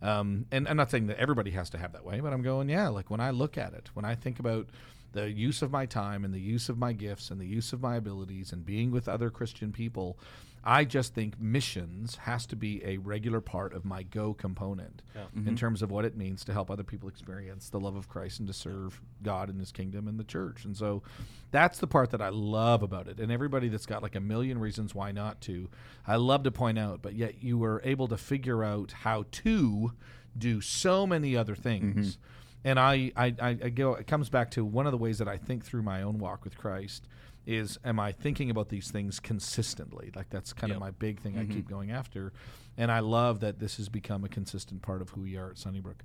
[0.02, 2.70] Um, and I'm not saying that everybody has to have that way, but I'm going,
[2.70, 4.68] yeah, like when I look at it, when I think about
[5.14, 7.82] the use of my time and the use of my gifts and the use of
[7.82, 10.18] my abilities and being with other Christian people,
[10.64, 15.02] I just think missions has to be a regular part of my go component
[15.36, 15.56] in mm-hmm.
[15.56, 18.48] terms of what it means to help other people experience the love of Christ and
[18.48, 20.64] to serve God and his kingdom and the church.
[20.64, 21.02] And so
[21.50, 23.20] that's the part that I love about it.
[23.20, 25.68] And everybody that's got like a million reasons why not to,
[26.06, 29.94] I love to point out, but yet you were able to figure out how to
[30.38, 32.18] do so many other things.
[32.18, 32.22] Mm-hmm.
[32.64, 35.28] And I, I, I, I go, it comes back to one of the ways that
[35.28, 37.08] I think through my own walk with Christ
[37.46, 40.12] is am I thinking about these things consistently?
[40.16, 42.34] Like that's kind of my big thing I keep going after.
[42.78, 45.58] And I love that this has become a consistent part of who we are at
[45.58, 46.04] Sunnybrook.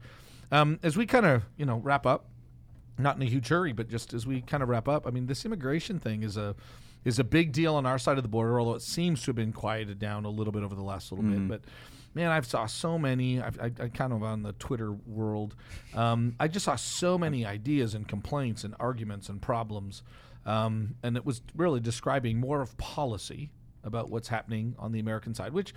[0.51, 2.27] Um, as we kind of, you know, wrap up,
[2.99, 5.27] not in a huge hurry, but just as we kind of wrap up, I mean,
[5.27, 6.55] this immigration thing is a
[7.05, 9.37] is a big deal on our side of the border, although it seems to have
[9.37, 11.49] been quieted down a little bit over the last little bit.
[11.49, 11.61] But
[12.15, 13.41] man, I've saw so many.
[13.41, 15.55] I've, I, I kind of on the Twitter world.
[15.95, 20.03] Um, I just saw so many ideas and complaints and arguments and problems,
[20.47, 23.51] um, and it was really describing more of policy
[23.85, 25.75] about what's happening on the American side, which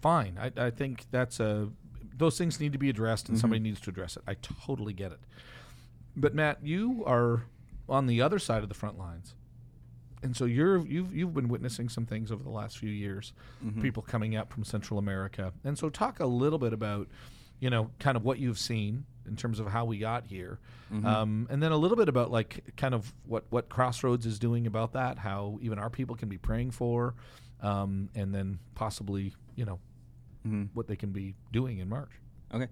[0.00, 0.38] fine.
[0.40, 1.68] I, I think that's a
[2.16, 4.22] those things need to be addressed, and somebody needs to address it.
[4.26, 5.18] I totally get it.
[6.16, 7.44] But Matt, you are
[7.88, 9.34] on the other side of the front lines,
[10.22, 13.32] and so you're you've you've been witnessing some things over the last few years,
[13.82, 17.08] people coming up from Central America, and so talk a little bit about,
[17.60, 20.58] you know, kind of what you've seen in terms of how we got here,
[21.04, 24.66] um, and then a little bit about like kind of what what Crossroads is doing
[24.66, 27.14] about that, how even our people can be praying for,
[27.60, 29.78] um, and then possibly you know
[30.74, 32.10] what they can be doing in March.
[32.52, 32.68] Okay.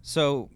[0.00, 0.50] So,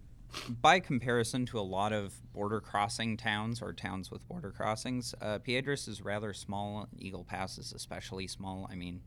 [0.61, 5.39] by comparison to a lot of border crossing towns or towns with border crossings, uh,
[5.39, 6.89] Piedras is rather small.
[6.99, 8.69] Eagle Pass is especially small.
[8.71, 9.03] I mean,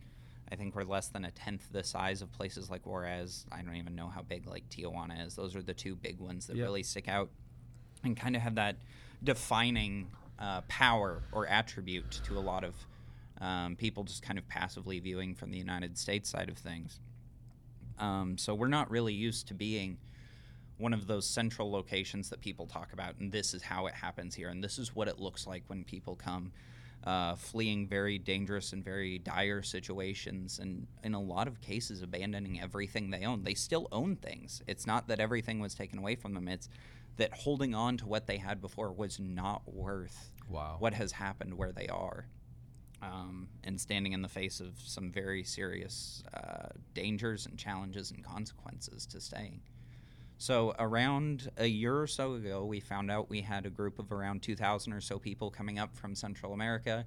[0.51, 3.45] I think we're less than a tenth the size of places like Juarez.
[3.51, 5.35] I don't even know how big like Tijuana is.
[5.35, 6.65] Those are the two big ones that Yep.
[6.65, 7.29] really stick out
[8.03, 8.77] and kind of have that
[9.23, 10.07] defining
[10.39, 12.75] uh, power or attribute to a lot of
[13.41, 16.99] um, people just kind of passively viewing from the United States side of things.
[17.99, 19.97] Um, so we're not really used to being
[20.77, 24.33] one of those central locations that people talk about, and this is how it happens
[24.35, 26.53] here, and this is what it looks like when people come
[27.03, 32.59] uh, fleeing very dangerous and very dire situations, and in a lot of cases, abandoning
[32.61, 33.43] everything they own.
[33.43, 34.61] They still own things.
[34.67, 36.69] It's not that everything was taken away from them, it's
[37.17, 40.77] that holding on to what they had before was not worth Wow.
[40.79, 42.25] what has happened where they are
[43.01, 48.23] um, and standing in the face of some very serious uh, dangers and challenges and
[48.23, 49.61] consequences to staying.
[50.39, 54.13] So, around a year or so ago, we found out we had a group of
[54.13, 57.05] around 2,000 or so people coming up from Central America.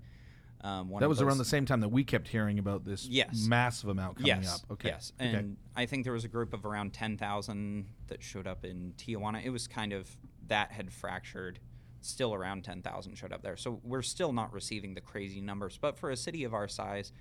[0.61, 3.47] Um, one That was around the same time that we kept hearing about this Yes.
[3.49, 4.71] massive amount coming yes, up.
[4.73, 4.91] Okay.
[4.91, 5.35] Yes, Okay.
[5.35, 8.93] and I think there was a group of around ten thousand that showed up in
[8.99, 9.43] Tijuana.
[9.43, 10.15] It was kind of
[10.49, 11.59] that had fractured.
[12.03, 15.79] Still around ten thousand showed up there, so we're still not receiving the crazy numbers.
[15.81, 17.13] But for a city of our size,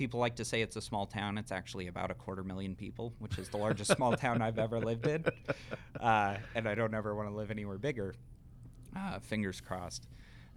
[0.00, 1.36] people like to say it's a small town.
[1.36, 4.80] It's actually about a quarter million people, which is the largest small town I've ever
[4.80, 5.26] lived in,
[6.00, 8.14] uh, and I don't ever want to live anywhere bigger.
[8.96, 10.08] Uh, fingers crossed.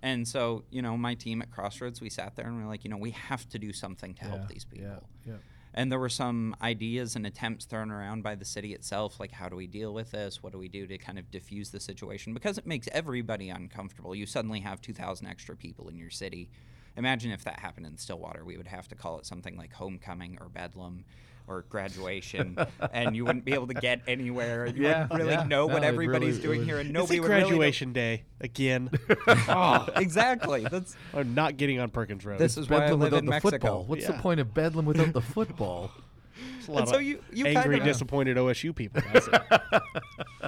[0.02, 2.86] And so, you know, my team at Crossroads, we sat there and we are like,
[2.86, 4.88] you know, we have to do something to Yeah, help these people.
[4.88, 5.00] Yeah.
[5.34, 5.38] Yeah.
[5.74, 9.50] And there were some ideas and attempts thrown around by the city itself, like how
[9.50, 10.42] do we deal with this?
[10.42, 12.34] What do we do to kind of diffuse the situation?
[12.34, 14.16] Because it makes everybody uncomfortable.
[14.16, 16.50] You suddenly have 2,000 extra people in your city.
[16.96, 18.46] Imagine if that happened in Stillwater.
[18.46, 21.06] We would have to call it something like homecoming or bedlam.
[21.46, 22.58] or graduation,
[22.94, 24.66] and you wouldn't be able to get anywhere.
[24.68, 25.44] You Yeah, wouldn't really yeah.
[25.44, 27.42] know No, what it everybody's really- doing would- here, and It's nobody a would really
[27.42, 28.90] know- graduation day again.
[29.28, 30.62] Oh, exactly.
[30.72, 32.40] That's I'm not getting on Perkins Road.
[32.40, 33.50] this is why I live without in the Mexico.
[33.52, 33.84] football.
[33.86, 35.92] What's the point of Bedlam without the football?
[36.68, 39.02] A lot And so you- you angry, kinda- disappointed OSU people.
[39.12, 39.28] That's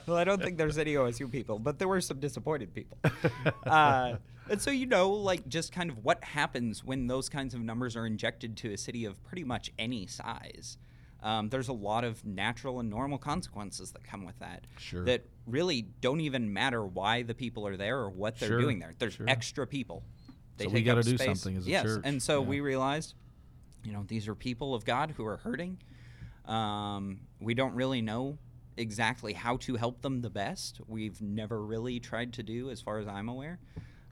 [0.08, 2.98] well, I don't think there's any OSU people, but there were some disappointed people.
[3.66, 4.16] Uh,
[4.50, 7.96] and so you know, like just kind of what happens when those kinds of numbers
[7.96, 10.78] are injected to a city of pretty much any size.
[11.24, 14.66] Um, there's a lot of natural and normal consequences that come with that.
[14.78, 15.04] Sure.
[15.06, 18.78] That really don't even matter why the people are there or what they're Sure, doing
[18.80, 18.94] there.
[19.00, 19.26] There's sure.
[19.28, 20.04] extra people.
[20.58, 21.26] They So we gotta do space.
[21.26, 21.84] something as a yes.
[21.84, 22.48] church, And so yeah.
[22.48, 23.16] we realized,
[23.84, 25.80] you know, these are people of God who are hurting.
[26.46, 28.38] Um, we don't really know
[28.78, 30.80] exactly how to help them the best.
[30.88, 33.60] We've never really tried to do, as far as I'm aware,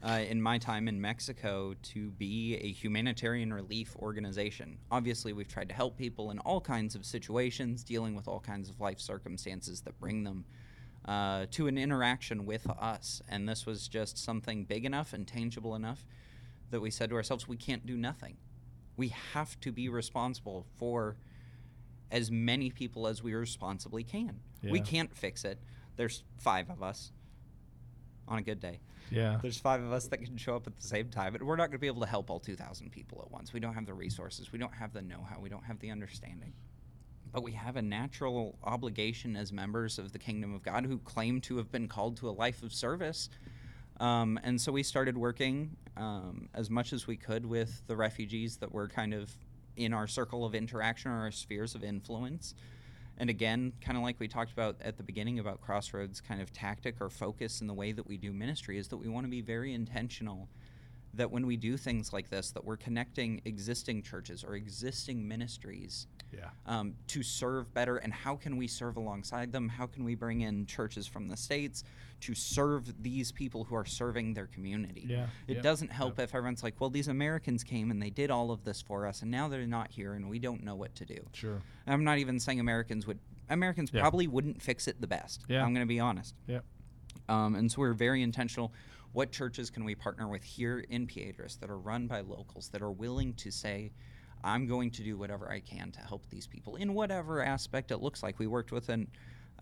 [0.04, 4.78] uh, in my time in Mexico, to be a humanitarian relief organization.
[4.92, 8.70] Obviously, we've tried to help people in all kinds of situations, dealing with all kinds
[8.70, 10.46] of life circumstances that bring them.
[11.06, 13.22] Uh, to an interaction with us.
[13.28, 16.06] And this was just something big enough and tangible enough
[16.70, 18.38] that we said to ourselves, we can't do nothing.
[18.96, 21.18] We have to be responsible for
[22.10, 24.40] as many people as we responsibly can.
[24.72, 25.60] We can't fix it.
[25.98, 27.12] There's five of us
[28.28, 28.80] on a good day.
[29.12, 29.38] Yeah.
[29.42, 31.68] There's five of us that can show up at the same time, and we're not
[31.68, 33.54] going to be able to help all 2,000 people at once.
[33.54, 34.52] We don't have the resources.
[34.52, 35.40] We don't have the know how.
[35.40, 36.54] We don't have the understanding.
[37.32, 41.42] But we have a natural obligation as members of the kingdom of God who claim
[41.42, 43.30] to have been called to a life of service.
[44.00, 48.58] Um, and so we started working um, as much as we could with the refugees
[48.58, 49.32] that were kind of
[49.76, 52.56] in our circle of interaction or our spheres of influence.
[53.18, 56.52] And again, kind of like we talked about at the beginning about Crossroads, kind of
[56.52, 59.30] tactic or focus in the way that we do ministry is that we want to
[59.30, 60.50] be very intentional
[61.14, 66.08] that when we do things like this, that we're connecting existing churches or existing ministries
[66.36, 66.50] Yeah.
[66.66, 70.42] um, to serve better and how can we serve alongside them how can we bring
[70.42, 71.84] in churches from the states
[72.22, 76.34] to serve these people who are serving their community Yeah, it yeah, doesn't help if
[76.34, 79.30] everyone's like well these americans came and they did all of this for us and
[79.32, 81.62] now they're not here and we don't know what to do Sure.
[81.88, 83.20] i'm not even saying americans would
[83.50, 84.02] americans Yeah.
[84.02, 85.64] probably wouldn't fix it the best Yeah.
[85.64, 86.60] i'm going to be honest Yeah.
[87.30, 88.74] um, and so we're very intentional.
[89.12, 92.82] What churches can we partner with here in Piedras that are run by locals that
[92.82, 93.92] are willing to say,
[94.44, 98.02] I'm going to do whatever I can to help these people in whatever aspect it
[98.02, 98.40] looks like.
[98.40, 99.08] We worked with an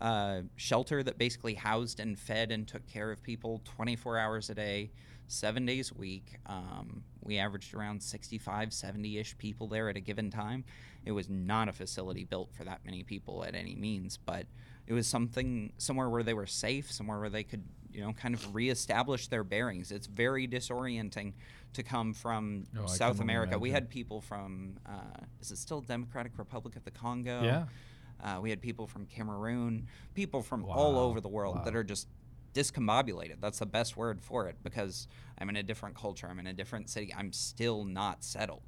[0.00, 4.54] uh, shelter that basically housed and fed and took care of people 24 hours a
[4.54, 4.90] day,
[5.28, 6.38] seven days a week.
[6.46, 10.64] Um, we averaged around 65, 70 ish people there at a given time.
[11.04, 14.46] It was not a facility built for that many people at any means, but
[14.86, 18.34] it was something somewhere where they were safe, somewhere where they could, you know, kind
[18.34, 19.92] of reestablish their bearings.
[19.92, 21.32] It's very disorienting
[21.74, 23.58] to come from Oh, South America.
[23.58, 27.42] We had people from, uh, is it still Democratic Republic of the Congo?
[27.42, 27.64] Yeah.
[28.22, 32.06] Uh, we had people from Cameroon, people from all over the world that are just
[32.54, 33.40] discombobulated.
[33.40, 36.28] That's the best word for it because I'm in a different culture.
[36.30, 37.12] I'm in a different city.
[37.16, 38.62] I'm still not settled.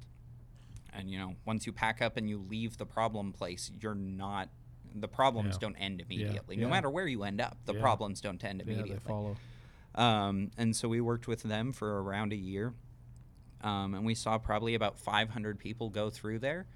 [0.93, 4.49] And you know, once you pack up and you leave the problem place, you're not.
[4.95, 5.59] The problems Yeah.
[5.59, 6.55] don't end immediately.
[6.55, 6.73] No yeah.
[6.73, 7.81] matter where you end up, the Yeah.
[7.81, 8.93] problems don't end Yeah, immediately.
[8.95, 9.35] they follow.
[9.95, 12.73] Um, and so we worked with them for around a year.
[13.61, 16.67] Um, and we saw probably about 500 people go through there.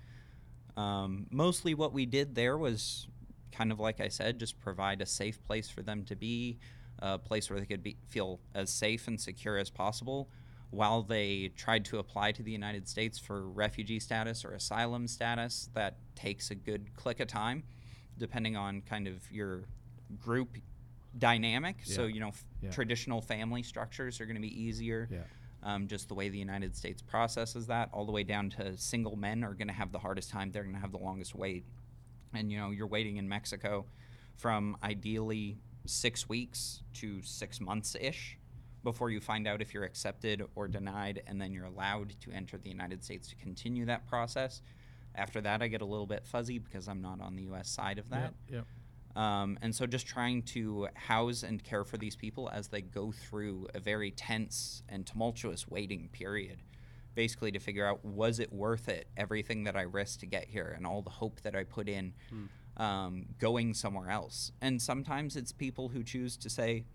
[0.77, 3.07] Um, mostly what we did there was
[3.51, 6.59] kind of like I said, just provide a safe place for them to be,
[6.99, 10.29] a place where they could be, feel as safe and secure as possible
[10.71, 15.69] while they tried to apply to the United States for refugee status or asylum status.
[15.73, 17.63] That takes a good click of time,
[18.19, 19.63] depending on kind of your
[20.19, 20.57] group
[21.17, 21.77] dynamic.
[21.83, 22.69] So, you know, f- Yeah.
[22.69, 25.23] traditional family structures are going to be easier Yeah.
[25.63, 29.15] um, just the way the United States processes that, all the way down to single
[29.15, 30.51] men are going to have the hardest time.
[30.51, 31.65] They're going to have the longest wait.
[32.33, 33.85] And, you know, you're waiting in Mexico
[34.35, 38.37] from ideally six weeks to six months ish
[38.83, 42.57] before you find out if you're accepted or denied, and then you're allowed to enter
[42.57, 44.61] the United States to continue that process.
[45.15, 47.69] After that, I get a little bit fuzzy because I'm not on the U.S.
[47.69, 48.33] side of that.
[48.49, 48.65] Yep.
[49.15, 53.11] Um, and so just trying to house and care for these people as they go
[53.11, 56.59] through a very tense and tumultuous waiting period.
[57.15, 60.73] Basically, to figure out was it worth it, everything that I risked to get here
[60.77, 62.13] and all the hope that I put in
[62.77, 64.51] um, going somewhere else.
[64.61, 66.85] And sometimes it's people who choose to say,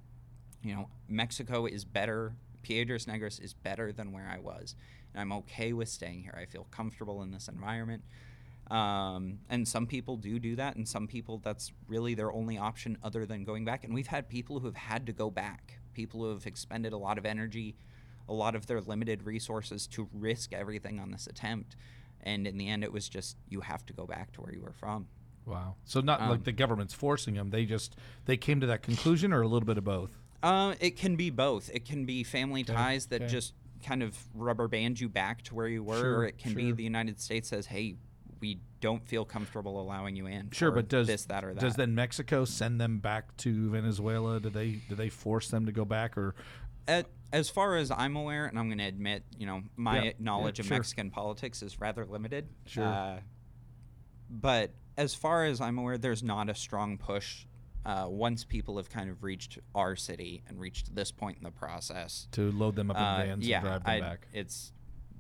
[0.62, 4.75] you know, Mexico is better, Piedras Negras is better than where I was.
[5.12, 6.37] And I'm okay with staying here.
[6.37, 8.03] I feel comfortable in this environment.
[8.71, 12.97] Um, and some people do do that, and some people that's really their only option
[13.03, 13.85] other than going back.
[13.85, 16.97] And we've had people who have had to go back, people who have expended a
[16.97, 17.77] lot of energy,
[18.27, 21.77] a lot of their limited resources to risk everything on this attempt.
[22.23, 24.62] And in the end, it was just you have to go back to where you
[24.62, 25.09] were from.
[25.45, 25.75] Wow.
[25.85, 27.51] So not Um, like the government's forcing them.
[27.51, 30.19] They just they came to that conclusion, or a little bit of both.
[30.45, 31.70] Uh, it can be both.
[31.72, 33.32] It can be family Okay, ties that okay.
[33.32, 36.55] just kind of rubber band you back to where you were, Sure, or it can
[36.55, 37.97] be the United States says, "Hey,
[38.40, 41.61] we don't feel comfortable allowing you in." Sure, but does this, that, or that?
[41.61, 44.38] does then Mexico send them back to Venezuela?
[44.38, 46.34] Do they do they force them to go back, or
[46.86, 50.05] At, as far as I'm aware, and I'm going to admit, you know, my Yeah,
[50.05, 50.76] yeah, knowledge of sure.
[50.76, 52.49] Mexican politics is rather limited.
[52.66, 52.84] Sure.
[52.84, 53.20] Uh,
[54.30, 57.47] but as far as I'm aware, there's not a strong push.
[57.85, 61.51] Uh, once people have kind of reached our city and reached this point in the
[61.51, 64.26] process, to load them up in uh, vans yeah, and drive them I- back?
[64.32, 64.72] it's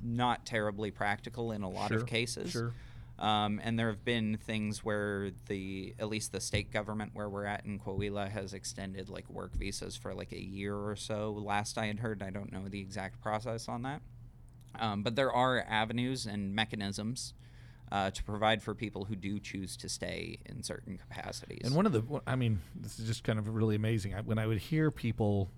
[0.02, 2.50] not terribly practical in a lot Sure, of cases.
[2.50, 2.72] Sure.
[3.18, 7.44] Um, and there have been things where the at least the state government where we're
[7.44, 11.32] at in Coahuila has extended like work visas for like a year or so.
[11.32, 14.02] Last I had heard, I don't know the exact process on that.
[14.78, 17.34] Um, but there are avenues and mechanisms
[17.92, 21.60] uh, to provide for people who do choose to stay in certain capacities.
[21.64, 24.14] And one of the, I mean, this is just kind of really amazing.
[24.14, 25.50] I, when I would hear people,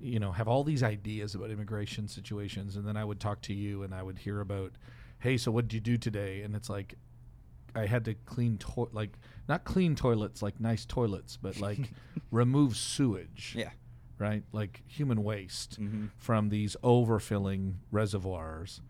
[0.00, 3.54] you know, have all these ideas about immigration situations, and then I would talk to
[3.54, 4.72] you, and I would hear about,
[5.20, 6.42] hey, so what did you do today?
[6.42, 6.94] And it's like,
[7.74, 9.18] I had to clean to- like
[9.48, 11.90] not clean toilets like nice toilets, but like
[12.30, 13.54] remove sewage.
[13.56, 13.70] yeah.
[14.18, 16.08] Right, like human waste Mhm.
[16.16, 18.80] from these overfilling reservoirs.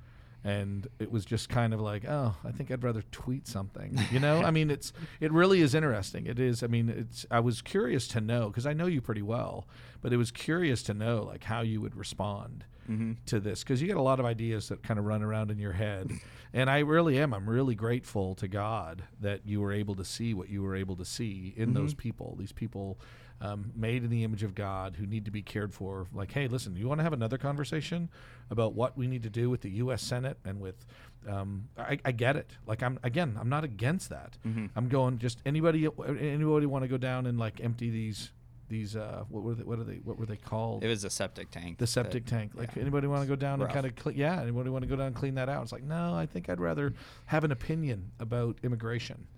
[0.46, 3.98] And it was just kind of like, oh, I think I'd rather tweet something.
[4.12, 6.26] You know, I mean, it's it really is interesting.
[6.26, 6.62] It is.
[6.62, 7.26] I mean, it's.
[7.30, 9.66] I was curious to know because I know you pretty well,
[10.00, 13.14] but it was curious to know like how you would respond Mm-hmm.
[13.26, 15.58] to this because you get a lot of ideas that kind of run around in
[15.58, 16.08] your head
[16.54, 20.32] and i really am i'm really grateful to god that you were able to see
[20.34, 22.96] what you were able to see in those people these people
[23.40, 26.48] um, made in the image of god who need to be cared for like hey
[26.48, 28.08] listen you want to have another conversation
[28.50, 30.86] about what we need to do with the us senate and with
[31.28, 34.66] um, I, I get it like i'm again i'm not against that Mm-hmm.
[34.76, 35.86] i'm going just anybody
[36.18, 38.30] anybody want to go down and like empty these
[38.68, 41.10] these uh what were they what are they what were they called It was a
[41.10, 41.78] septic tank.
[41.78, 42.50] the that- septic tank.
[42.56, 42.82] Like yeah.
[42.82, 43.68] anybody want to go down Rough.
[43.68, 45.62] and kind of cle- yeah, anybody want to go down and clean that out?
[45.62, 46.92] It's like no, I think I'd rather
[47.26, 49.28] have an opinion about immigration.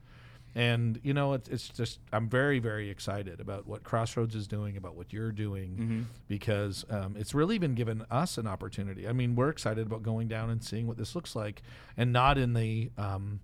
[0.55, 4.77] And you know, it's, it's just I'm very very excited about what Crossroads is doing,
[4.77, 6.05] about what you're doing, Mhm.
[6.27, 9.07] because um, it's really been given us an opportunity.
[9.07, 11.63] I mean, we're excited about going down and seeing what this looks like,
[11.97, 13.41] and not in the um,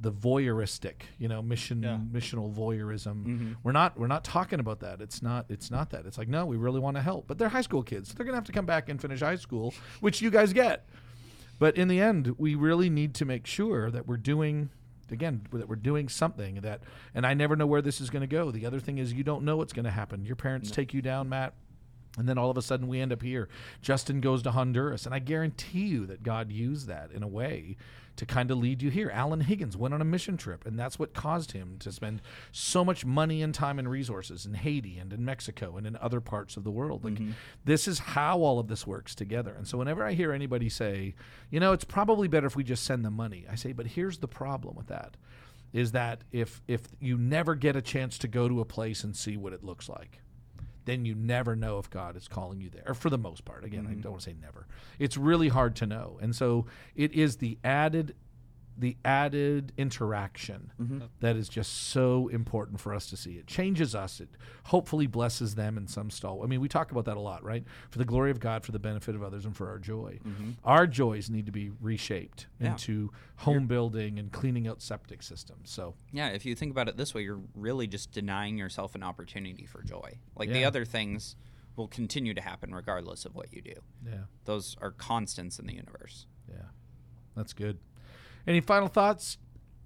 [0.00, 1.98] the voyeuristic, you know, mission Yeah.
[2.12, 3.24] missional voyeurism.
[3.24, 3.56] Mhm.
[3.62, 5.00] We're not we're not talking about that.
[5.00, 6.06] It's not it's not that.
[6.06, 7.26] It's like no, we really want to help.
[7.26, 8.12] But they're high school kids.
[8.12, 10.86] They're gonna have to come back and finish high school, which you guys get.
[11.58, 14.70] But in the end, we really need to make sure that we're doing
[15.10, 16.82] again that we're doing something that
[17.14, 18.50] and I never know where this is going to go.
[18.50, 20.24] The other thing is you don't know what's going to happen.
[20.24, 21.54] Your parents take you down, Matt,
[22.18, 23.48] and then all of a sudden we end up here.
[23.80, 27.76] Justin goes to Honduras, and I guarantee you that God used that in a way
[28.16, 29.10] to kind of lead you here.
[29.10, 32.84] Alan Higgins went on a mission trip, and that's what caused him to spend so
[32.84, 36.56] much money and time and resources in Haiti and in Mexico and in other parts
[36.56, 37.04] of the world.
[37.04, 37.32] Like mm-hmm.
[37.64, 39.54] this is how all of this works together.
[39.56, 41.14] And so whenever I hear anybody say,
[41.50, 44.18] you know, it's probably better if we just send them money, I say, but here's
[44.18, 45.16] the problem with that.
[45.72, 49.16] Is that if if you never get a chance to go to a place and
[49.16, 50.20] see what it looks like,
[50.84, 52.94] then you never know if God is calling you there.
[52.94, 54.00] For the most part, again, I mm-hmm.
[54.00, 54.66] don't want to say never.
[54.98, 58.14] It's really hard to know, and so it is the added,
[58.76, 61.00] the added interaction mm-hmm.
[61.20, 63.32] that is just so important for us to see.
[63.32, 64.20] It changes us.
[64.20, 64.30] It
[64.64, 66.42] hopefully blesses them in some stall.
[66.42, 67.64] I mean, we talk about that a lot, right?
[67.90, 70.18] For the glory of God, for the benefit of others, and for our joy.
[70.26, 70.50] Mm-hmm.
[70.64, 72.72] Our joys need to be reshaped Yeah.
[72.72, 75.70] into home building and cleaning out septic systems.
[75.70, 79.02] So Yeah, if you think about it this way, you're really just denying yourself an
[79.02, 80.18] opportunity for joy.
[80.36, 81.36] Like the other things
[81.76, 83.74] will continue to happen regardless of what you do.
[84.04, 84.24] yeah.
[84.44, 86.26] Those are constants in the universe.
[86.48, 86.66] Yeah,
[87.34, 87.78] that's good.
[88.46, 89.38] Any final thoughts,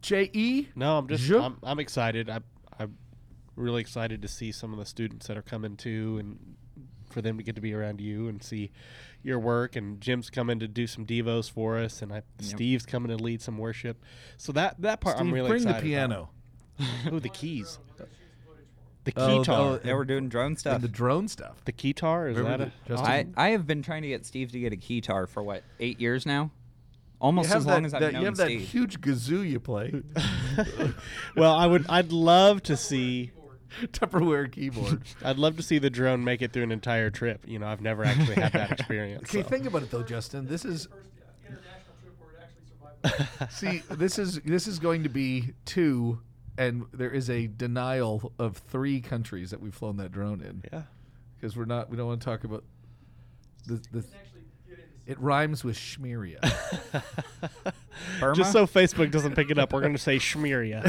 [0.02, 0.68] J E?
[0.74, 2.30] No, I'm just Je- I'm, I'm excited.
[2.30, 2.40] I
[2.78, 2.96] I'm
[3.56, 6.38] really excited to see some of the students that are coming too, and
[7.10, 8.70] for them to get to be around you and see
[9.22, 9.76] your work.
[9.76, 13.40] And Jim's coming to do some devos for us, and I, Steve's coming to lead
[13.42, 14.02] some worship.
[14.36, 16.30] So that that part I'm Steve, really bring the piano.
[16.78, 17.12] About.
[17.14, 17.78] Ooh, the keys.
[19.04, 19.48] The Oh, keytar.
[19.58, 20.82] oh, Yeah, we're doing drone And stuff.
[20.82, 21.64] the drone stuff.
[21.64, 24.26] the keytar is Remember that the- a Justin- I, I have been trying to get
[24.26, 26.50] Steve to get a keytar for what eight years now,
[27.20, 29.48] almost You have as long that, as I've that- known you have that huge kazoo
[29.48, 30.02] you play,
[31.36, 31.86] well, I would.
[31.88, 33.32] I'd love to see.
[33.92, 35.02] Tupperware keyboard.
[35.22, 37.42] I'd love to see the drone make it through an entire trip.
[37.46, 39.28] You know, I've never actually had that experience.
[39.28, 39.48] Okay, so.
[39.48, 40.46] think about it though, Justin.
[40.46, 41.10] This is first
[41.46, 42.42] international trip where it
[43.02, 43.52] actually survived.
[43.90, 46.20] see, this is this is going to be two,
[46.56, 50.82] and there is a denial of three countries that we've flown that drone in yeah.
[51.34, 51.90] because we're not.
[51.90, 52.64] We don't want to talk about
[53.66, 54.04] the the.
[55.06, 56.40] It rhymes with Schmeria.
[58.20, 58.34] Burma?
[58.34, 60.84] Just so Facebook doesn't pick it up, we're going to say Shmeria.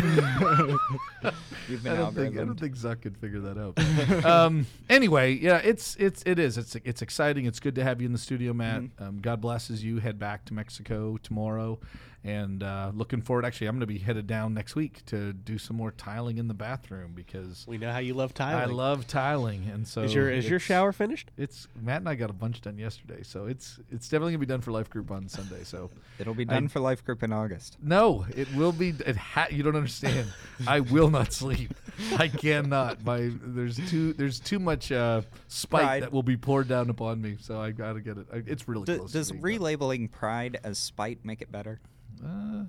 [1.69, 4.25] You've I don't, think, I don't think Zuck could figure that out.
[4.25, 7.45] um, anyway, yeah, it's it's it is it's it's exciting.
[7.45, 8.83] It's good to have you in the studio, Matt.
[8.99, 9.99] Um, God blesses you.
[9.99, 11.79] Head back to Mexico tomorrow,
[12.23, 13.45] and uh, looking forward.
[13.45, 16.47] Actually, I'm going to be headed down next week to do some more tiling in
[16.47, 18.61] the bathroom because we know how you love tiling.
[18.61, 21.31] I love tiling, and so Is your is your shower finished?
[21.37, 24.45] It's Matt and I got a bunch done yesterday, so it's it's definitely gonna be
[24.45, 25.63] done for Life Group on Sunday.
[25.63, 25.89] So
[26.19, 27.77] It'll be I- done for Life Group in August.
[27.81, 28.89] no, it will be.
[29.05, 30.27] It ha- you don't understand.
[30.67, 31.73] I will not sleep.
[32.17, 33.03] I cannot.
[33.03, 36.03] My there's too there's too much uh, spite Pride.
[36.03, 37.37] that will be poured down upon me.
[37.39, 38.27] So I gotta get it.
[38.31, 39.11] I, it's really D- close.
[39.11, 39.41] does done.
[39.41, 41.79] relabeling pride as spite make it better?
[42.23, 42.63] Uh,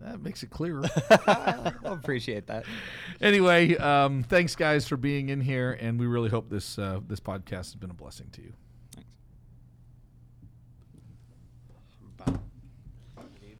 [0.00, 0.82] that makes it clearer.
[1.26, 2.64] I'll appreciate that.
[3.20, 7.20] anyway, um, thanks guys for being in here, and we really hope this uh, this
[7.20, 8.52] podcast has been a blessing to you.